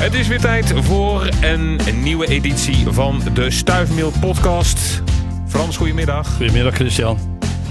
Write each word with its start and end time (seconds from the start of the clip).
Het 0.00 0.14
is 0.14 0.28
weer 0.28 0.40
tijd 0.40 0.72
voor 0.76 1.28
een 1.40 1.80
nieuwe 2.02 2.26
editie 2.26 2.86
van 2.88 3.22
de 3.34 3.50
Stuifmeel 3.50 4.12
podcast. 4.20 5.02
Frans, 5.48 5.76
goedemiddag. 5.76 6.36
Goedemiddag 6.36 6.74
Christian. 6.74 7.18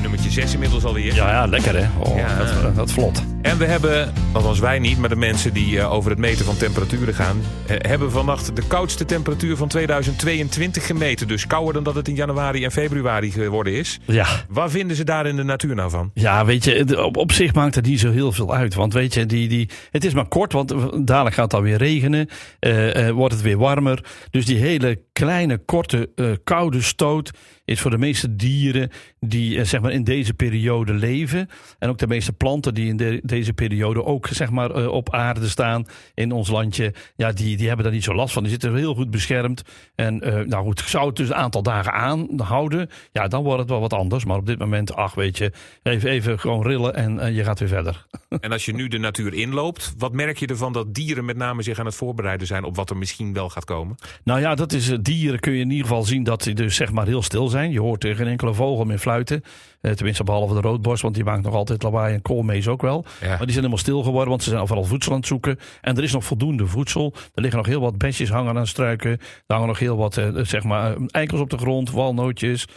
Nummertje 0.01 0.29
6 0.31 0.53
inmiddels 0.53 0.83
alweer. 0.85 1.13
Ja, 1.15 1.29
ja 1.29 1.45
lekker 1.45 1.75
hè. 1.75 1.87
Oh, 1.97 2.17
Ja. 2.17 2.37
Dat, 2.37 2.75
dat 2.75 2.91
vlot. 2.91 3.21
En 3.41 3.57
we 3.57 3.65
hebben, 3.65 4.13
althans 4.33 4.59
wij 4.59 4.79
niet, 4.79 4.97
maar 4.97 5.09
de 5.09 5.15
mensen 5.15 5.53
die 5.53 5.79
eh, 5.79 5.93
over 5.93 6.09
het 6.09 6.19
meten 6.19 6.45
van 6.45 6.57
temperaturen 6.57 7.13
gaan, 7.13 7.37
hebben 7.67 8.11
vannacht 8.11 8.55
de 8.55 8.67
koudste 8.67 9.05
temperatuur 9.05 9.55
van 9.57 9.67
2022 9.67 10.85
gemeten. 10.85 11.27
Dus 11.27 11.47
kouder 11.47 11.73
dan 11.73 11.83
dat 11.83 11.95
het 11.95 12.07
in 12.07 12.15
januari 12.15 12.63
en 12.63 12.71
februari 12.71 13.31
geworden 13.31 13.73
is. 13.73 13.99
Ja. 14.05 14.25
Waar 14.49 14.69
vinden 14.69 14.95
ze 14.95 15.03
daar 15.03 15.25
in 15.27 15.35
de 15.35 15.43
natuur 15.43 15.75
nou 15.75 15.89
van? 15.89 16.11
Ja, 16.13 16.45
weet 16.45 16.63
je, 16.63 17.03
op, 17.05 17.17
op 17.17 17.31
zich 17.31 17.53
maakt 17.53 17.75
het 17.75 17.85
niet 17.85 17.99
zo 17.99 18.11
heel 18.11 18.31
veel 18.31 18.53
uit. 18.55 18.73
Want 18.73 18.93
weet 18.93 19.13
je, 19.13 19.25
die, 19.25 19.47
die, 19.47 19.69
het 19.91 20.05
is 20.05 20.13
maar 20.13 20.27
kort, 20.27 20.53
want 20.53 20.69
dadelijk 21.07 21.35
gaat 21.35 21.51
het 21.51 21.53
alweer 21.53 21.77
regenen. 21.77 22.27
eh, 22.59 23.07
eh, 23.07 23.13
wordt 23.15 23.33
het 23.33 23.43
weer 23.43 23.57
warmer. 23.57 24.03
Dus 24.31 24.45
die 24.45 24.57
hele 24.57 25.01
kleine, 25.13 25.57
korte, 25.57 26.09
koude 26.43 26.81
stoot 26.81 27.31
is 27.65 27.79
voor 27.79 27.91
de 27.91 27.97
meeste 27.97 28.35
dieren 28.35 28.89
die 29.19 29.63
zeg 29.63 29.81
maar 29.81 29.91
in 29.91 30.03
deze 30.03 30.33
periode 30.33 30.93
leven. 30.93 31.49
En 31.79 31.89
ook 31.89 31.97
de 31.97 32.07
meeste 32.07 32.33
planten 32.33 32.73
die 32.73 32.87
in 32.87 32.97
de- 32.97 33.19
deze 33.29 33.53
periode 33.53 34.03
ook 34.03 34.27
zeg 34.27 34.49
maar, 34.49 34.71
eh, 34.71 34.87
op 34.87 35.13
aarde 35.13 35.47
staan 35.47 35.85
in 36.13 36.31
ons 36.31 36.49
landje. 36.49 36.93
Ja, 37.15 37.31
die, 37.31 37.57
die 37.57 37.67
hebben 37.67 37.85
daar 37.85 37.93
niet 37.93 38.03
zo 38.03 38.15
last 38.15 38.33
van. 38.33 38.43
Die 38.43 38.51
zitten 38.51 38.75
heel 38.75 38.95
goed 38.95 39.11
beschermd. 39.11 39.61
En 39.95 40.21
eh, 40.21 40.45
nou 40.45 40.63
goed, 40.63 40.79
zou 40.79 41.07
het 41.07 41.15
dus 41.15 41.29
een 41.29 41.35
aantal 41.35 41.63
dagen 41.63 41.93
aanhouden. 41.93 42.89
Ja, 43.11 43.27
dan 43.27 43.43
wordt 43.43 43.59
het 43.59 43.69
wel 43.69 43.79
wat 43.79 43.93
anders. 43.93 44.25
Maar 44.25 44.37
op 44.37 44.45
dit 44.45 44.59
moment, 44.59 44.95
ach 44.95 45.13
weet 45.13 45.37
je, 45.37 45.51
even, 45.83 46.09
even 46.09 46.39
gewoon 46.39 46.63
rillen 46.63 46.95
en 46.95 47.19
eh, 47.19 47.35
je 47.35 47.43
gaat 47.43 47.59
weer 47.59 47.67
verder. 47.67 48.05
En 48.39 48.51
als 48.51 48.65
je 48.65 48.73
nu 48.73 48.87
de 48.87 48.97
natuur 48.97 49.33
inloopt, 49.33 49.93
wat 49.97 50.13
merk 50.13 50.37
je 50.37 50.47
ervan 50.47 50.73
dat 50.73 50.93
dieren 50.93 51.25
met 51.25 51.37
name 51.37 51.61
zich 51.61 51.79
aan 51.79 51.85
het 51.85 51.95
voorbereiden 51.95 52.47
zijn 52.47 52.63
op 52.63 52.75
wat 52.75 52.89
er 52.89 52.97
misschien 52.97 53.33
wel 53.33 53.49
gaat 53.49 53.65
komen? 53.65 53.95
Nou 54.23 54.39
ja, 54.39 54.55
dat 54.55 54.73
is 54.73 54.97
dieren 55.01 55.39
kun 55.39 55.53
je 55.53 55.59
in 55.59 55.69
ieder 55.69 55.87
geval 55.87 56.03
zien 56.03 56.23
dat 56.23 56.43
die 56.43 56.53
dus 56.53 56.75
zeg 56.75 56.91
maar 56.91 57.07
heel 57.07 57.21
stil 57.21 57.47
zijn. 57.47 57.71
Je 57.71 57.79
hoort 57.79 58.03
er 58.03 58.15
geen 58.15 58.27
enkele 58.27 58.53
vogel 58.53 58.85
meer 58.85 58.97
fluiten. 58.97 59.43
Eh, 59.81 59.91
tenminste, 59.91 60.23
behalve 60.23 60.53
de 60.53 60.61
roodborst, 60.61 61.01
want 61.01 61.15
die 61.15 61.23
maakt 61.23 61.43
nog 61.43 61.53
altijd 61.53 61.83
lawaai 61.83 62.13
en 62.13 62.21
koolmees 62.21 62.67
ook 62.67 62.81
wel. 62.81 63.05
Ja. 63.21 63.27
Maar 63.27 63.37
die 63.37 63.37
zijn 63.37 63.55
helemaal 63.55 63.77
stil 63.77 64.03
geworden, 64.03 64.29
want 64.29 64.43
ze 64.43 64.49
zijn 64.49 64.61
overal 64.61 64.83
voedsel 64.83 65.11
aan 65.11 65.17
het 65.17 65.27
zoeken. 65.27 65.59
En 65.81 65.97
er 65.97 66.03
is 66.03 66.11
nog 66.11 66.23
voldoende 66.23 66.67
voedsel. 66.67 67.13
Er 67.33 67.41
liggen 67.41 67.57
nog 67.57 67.67
heel 67.67 67.81
wat 67.81 67.97
besjes 67.97 68.29
hangen 68.29 68.57
aan 68.57 68.67
struiken. 68.67 69.11
Er 69.11 69.19
hangen 69.47 69.67
nog 69.67 69.79
heel 69.79 69.97
wat, 69.97 70.17
eh, 70.17 70.27
zeg 70.33 70.63
maar, 70.63 70.95
eh, 70.95 71.03
eikels 71.07 71.41
op 71.41 71.49
de 71.49 71.57
grond, 71.57 71.91
walnootjes, 71.91 72.67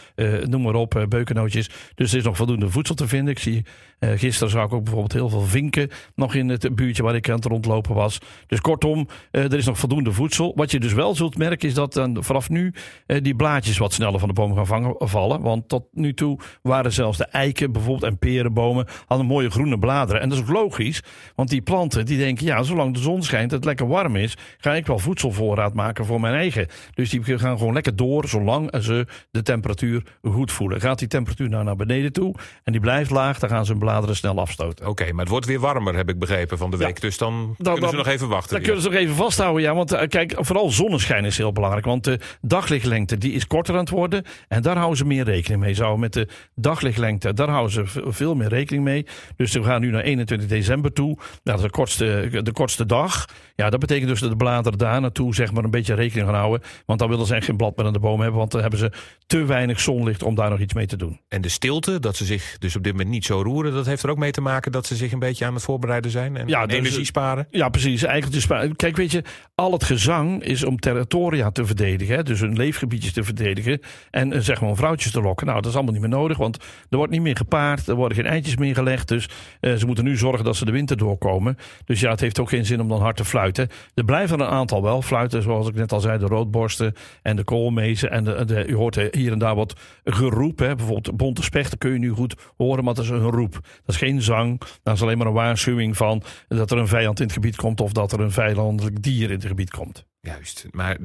noem 0.43 0.61
maar 0.61 0.73
op, 0.73 1.05
beukennootjes. 1.09 1.69
Dus 1.95 2.11
er 2.11 2.17
is 2.17 2.23
nog 2.23 2.35
voldoende 2.35 2.69
voedsel 2.69 2.95
te 2.95 3.07
vinden. 3.07 3.33
Ik 3.33 3.39
zie, 3.39 3.65
gisteren 3.99 4.49
zag 4.49 4.65
ik 4.65 4.73
ook 4.73 4.83
bijvoorbeeld 4.83 5.13
heel 5.13 5.29
veel 5.29 5.41
vinken 5.41 5.89
nog 6.15 6.35
in 6.35 6.49
het 6.49 6.75
buurtje 6.75 7.03
waar 7.03 7.15
ik 7.15 7.29
aan 7.29 7.35
het 7.35 7.45
rondlopen 7.45 7.95
was. 7.95 8.19
Dus 8.47 8.61
kortom, 8.61 9.07
er 9.31 9.53
is 9.53 9.65
nog 9.65 9.79
voldoende 9.79 10.11
voedsel. 10.11 10.51
Wat 10.55 10.71
je 10.71 10.79
dus 10.79 10.93
wel 10.93 11.15
zult 11.15 11.37
merken 11.37 11.67
is 11.67 11.73
dat 11.73 11.93
dan 11.93 12.23
vanaf 12.23 12.49
nu 12.49 12.73
die 13.05 13.35
blaadjes 13.35 13.77
wat 13.77 13.93
sneller 13.93 14.19
van 14.19 14.27
de 14.27 14.33
boom 14.33 14.55
gaan 14.55 14.67
vangen, 14.67 14.95
vallen. 14.97 15.41
Want 15.41 15.67
tot 15.67 15.83
nu 15.91 16.13
toe 16.13 16.39
waren 16.61 16.92
zelfs 16.93 17.17
de 17.17 17.25
eiken 17.25 17.71
bijvoorbeeld 17.71 18.11
en 18.11 18.17
perenbomen 18.17 18.85
hadden 19.05 19.27
mooie 19.27 19.49
groene 19.49 19.79
bladeren. 19.79 20.21
En 20.21 20.29
dat 20.29 20.37
is 20.37 20.43
ook 20.43 20.49
logisch, 20.49 21.01
want 21.35 21.49
die 21.49 21.61
planten 21.61 22.05
die 22.05 22.17
denken, 22.17 22.45
ja, 22.45 22.63
zolang 22.63 22.93
de 22.93 22.99
zon 22.99 23.23
schijnt, 23.23 23.51
het 23.51 23.65
lekker 23.65 23.87
warm 23.87 24.15
is, 24.15 24.37
ga 24.57 24.73
ik 24.75 24.87
wel 24.87 24.99
voedselvoorraad 24.99 25.73
maken 25.73 26.05
voor 26.05 26.19
mijn 26.19 26.33
eigen. 26.33 26.67
Dus 26.93 27.09
die 27.09 27.37
gaan 27.37 27.57
gewoon 27.57 27.73
lekker 27.73 27.95
door, 27.95 28.27
zolang 28.27 28.75
ze 28.81 29.05
de 29.31 29.41
temperatuur 29.41 30.03
goed 30.23 30.51
voelen. 30.51 30.81
Gaat 30.81 30.99
die 30.99 31.07
temperatuur 31.07 31.49
nou 31.49 31.63
naar 31.63 31.75
beneden 31.75 32.11
toe 32.13 32.35
en 32.63 32.71
die 32.71 32.81
blijft 32.81 33.09
laag, 33.09 33.39
dan 33.39 33.49
gaan 33.49 33.65
ze 33.65 33.71
hun 33.71 33.79
bladeren 33.79 34.15
snel 34.15 34.39
afstoten. 34.39 34.87
Oké, 34.87 35.11
maar 35.11 35.21
het 35.21 35.29
wordt 35.29 35.45
weer 35.45 35.59
warmer, 35.59 35.95
heb 35.95 36.09
ik 36.09 36.19
begrepen 36.19 36.57
van 36.57 36.71
de 36.71 36.77
Ja. 36.77 36.85
week. 36.85 37.01
Dus 37.01 37.17
dan, 37.17 37.55
Dan- 37.57 37.73
kunnen 37.73 37.89
ze 37.91 37.95
nog 37.95 38.07
even 38.07 38.27
wachten. 38.27 38.51
Dan 38.53 38.61
kunnen 38.61 38.81
ze 38.81 38.89
nog 38.89 38.97
even 38.97 39.15
vasthouden, 39.15 39.61
ja. 39.61 39.75
Want 39.75 39.91
eh, 39.91 40.07
kijk, 40.07 40.35
vooral 40.37 40.69
zonneschijn 40.69 41.25
is 41.25 41.37
heel 41.37 41.51
belangrijk. 41.51 41.85
Want 41.85 42.03
de 42.03 42.19
daglichtlengte 42.41 43.17
die 43.17 43.31
is 43.33 43.47
korter 43.47 43.73
aan 43.73 43.79
het 43.79 43.89
worden. 43.89 44.23
En 44.47 44.61
daar 44.61 44.75
houden 44.75 44.97
ze 44.97 45.05
meer 45.05 45.23
rekening 45.23 45.61
mee. 45.61 45.73
Zo 45.73 45.97
met 45.97 46.13
de 46.13 46.27
daar 47.35 47.49
houden 47.49 47.71
ze 47.71 48.01
veel 48.11 48.35
meer 48.35 48.47
rekening 48.47 48.83
mee. 48.83 49.05
Dus 49.35 49.53
we 49.53 49.63
gaan 49.63 49.81
nu 49.81 49.89
naar 49.89 50.03
21 50.03 50.47
december 50.47 50.93
toe. 50.93 51.15
Nou, 51.15 51.21
dat 51.43 51.55
is 51.55 51.61
de 51.61 51.69
kortste, 51.69 52.29
de 52.43 52.51
kortste 52.51 52.85
dag. 52.85 53.25
Ja, 53.55 53.69
dat 53.69 53.79
betekent 53.79 54.09
dus 54.09 54.19
dat 54.19 54.29
de 54.29 54.35
bladeren 54.35 54.77
daar 54.77 55.01
naartoe 55.01 55.35
zeg 55.35 55.51
maar 55.51 55.63
een 55.63 55.71
beetje 55.71 55.93
rekening 55.93 56.27
gaan 56.27 56.37
houden. 56.37 56.61
Want 56.85 56.99
dan 56.99 57.09
willen 57.09 57.25
ze 57.25 57.35
echt 57.35 57.45
geen 57.45 57.57
blad 57.57 57.77
meer 57.77 57.85
aan 57.85 57.93
de 57.93 57.99
boom 57.99 58.19
hebben. 58.19 58.39
Want 58.39 58.51
dan 58.51 58.61
hebben 58.61 58.79
ze 58.79 58.91
te 59.27 59.45
weinig 59.45 59.79
zonlicht 59.79 60.23
om 60.23 60.35
daar 60.35 60.49
nog 60.49 60.59
iets 60.59 60.73
mee 60.73 60.85
te 60.85 60.97
doen. 60.97 61.19
En 61.27 61.41
de 61.41 61.49
stilte, 61.49 61.99
dat 61.99 62.15
ze 62.15 62.25
zich 62.25 62.57
dus 62.59 62.75
op 62.75 62.83
dit 62.83 62.91
moment 62.91 63.09
niet 63.09 63.25
zo 63.25 63.41
roeren, 63.41 63.73
dat 63.73 63.85
heeft 63.85 64.03
er 64.03 64.09
ook 64.09 64.17
mee 64.17 64.31
te 64.31 64.41
maken 64.41 64.71
dat 64.71 64.85
ze 64.85 64.95
zich 64.95 65.11
een 65.11 65.19
beetje 65.19 65.45
aan 65.45 65.53
het 65.53 65.63
voorbereiden 65.63 66.11
zijn 66.11 66.37
en 66.37 66.47
Ja, 66.47 66.65
dus- 66.65 66.77
energie 66.77 67.05
sparen. 67.05 67.47
Ja, 67.51 67.69
precies. 67.69 68.03
Eigenlijk 68.03 68.47
maar 68.47 68.67
kijk, 68.75 68.95
weet 68.97 69.11
je, 69.11 69.23
al 69.55 69.71
het 69.71 69.83
gezang 69.83 70.43
is 70.43 70.63
om 70.63 70.79
territoria 70.79 71.51
te 71.51 71.65
verdedigen. 71.65 72.15
Hè, 72.15 72.23
dus 72.23 72.39
hun 72.39 72.55
leefgebiedjes 72.55 73.13
te 73.13 73.23
verdedigen. 73.23 73.79
En 74.11 74.33
eh, 74.33 74.39
zeg 74.39 74.61
maar 74.61 74.69
om 74.69 74.75
vrouwtjes 74.75 75.11
te 75.11 75.21
lokken. 75.21 75.47
Nou, 75.47 75.61
dat 75.61 75.69
is 75.69 75.75
allemaal 75.75 75.93
niet 75.93 76.01
meer 76.01 76.17
nodig, 76.19 76.37
want 76.37 76.57
er 76.89 76.97
wordt 76.97 77.11
niet 77.11 77.21
meer 77.21 77.37
gepaard. 77.37 77.87
Er 77.87 77.95
worden 77.95 78.17
geen 78.17 78.25
eitjes 78.25 78.57
meer 78.57 78.73
gelegd. 78.73 79.07
Dus 79.07 79.29
eh, 79.59 79.73
ze 79.73 79.85
moeten 79.85 80.03
nu 80.03 80.17
zorgen 80.17 80.45
dat 80.45 80.55
ze 80.55 80.65
de 80.65 80.71
winter 80.71 80.97
doorkomen. 80.97 81.57
Dus 81.85 81.99
ja, 81.99 82.09
het 82.09 82.19
heeft 82.19 82.39
ook 82.39 82.49
geen 82.49 82.65
zin 82.65 82.81
om 82.81 82.87
dan 82.87 83.01
hard 83.01 83.15
te 83.15 83.25
fluiten. 83.25 83.69
Er 83.93 84.05
blijven 84.05 84.39
een 84.39 84.47
aantal 84.47 84.81
wel 84.81 85.01
fluiten, 85.01 85.41
zoals 85.41 85.67
ik 85.67 85.75
net 85.75 85.91
al 85.91 85.99
zei. 85.99 86.17
De 86.17 86.25
roodborsten 86.25 86.93
en 87.21 87.35
de 87.35 87.43
koolmezen. 87.43 88.11
En 88.11 88.23
de, 88.23 88.45
de, 88.45 88.63
je 88.67 88.75
hoort 88.75 88.95
hier 89.11 89.31
en 89.31 89.39
daar 89.39 89.55
wat 89.55 89.73
geroep. 90.03 90.59
Hè. 90.59 90.75
Bijvoorbeeld 90.75 91.17
bonte 91.17 91.43
spechten 91.43 91.77
kun 91.77 91.91
je 91.91 91.99
nu 91.99 92.09
goed 92.09 92.35
horen, 92.57 92.83
maar 92.83 92.93
dat 92.93 93.03
is 93.03 93.09
een 93.09 93.19
roep. 93.19 93.51
Dat 93.51 93.61
is 93.85 93.97
geen 93.97 94.21
zang. 94.21 94.61
Dat 94.83 94.95
is 94.95 95.01
alleen 95.01 95.17
maar 95.17 95.27
een 95.27 95.33
waarschuwing 95.33 95.97
van 95.97 96.23
dat 96.47 96.71
er 96.71 96.77
een 96.77 96.87
vijand 96.87 97.19
in 97.19 97.25
het 97.25 97.33
gebied 97.33 97.55
komt 97.55 97.81
of 97.81 97.91
dat 97.91 98.11
er 98.11 98.19
een 98.19 98.31
vijandelijk 98.31 99.03
dier 99.03 99.29
in 99.29 99.35
het 99.35 99.45
gebied 99.45 99.71
komt. 99.71 100.05
Juist. 100.27 100.65
Maar 100.71 100.97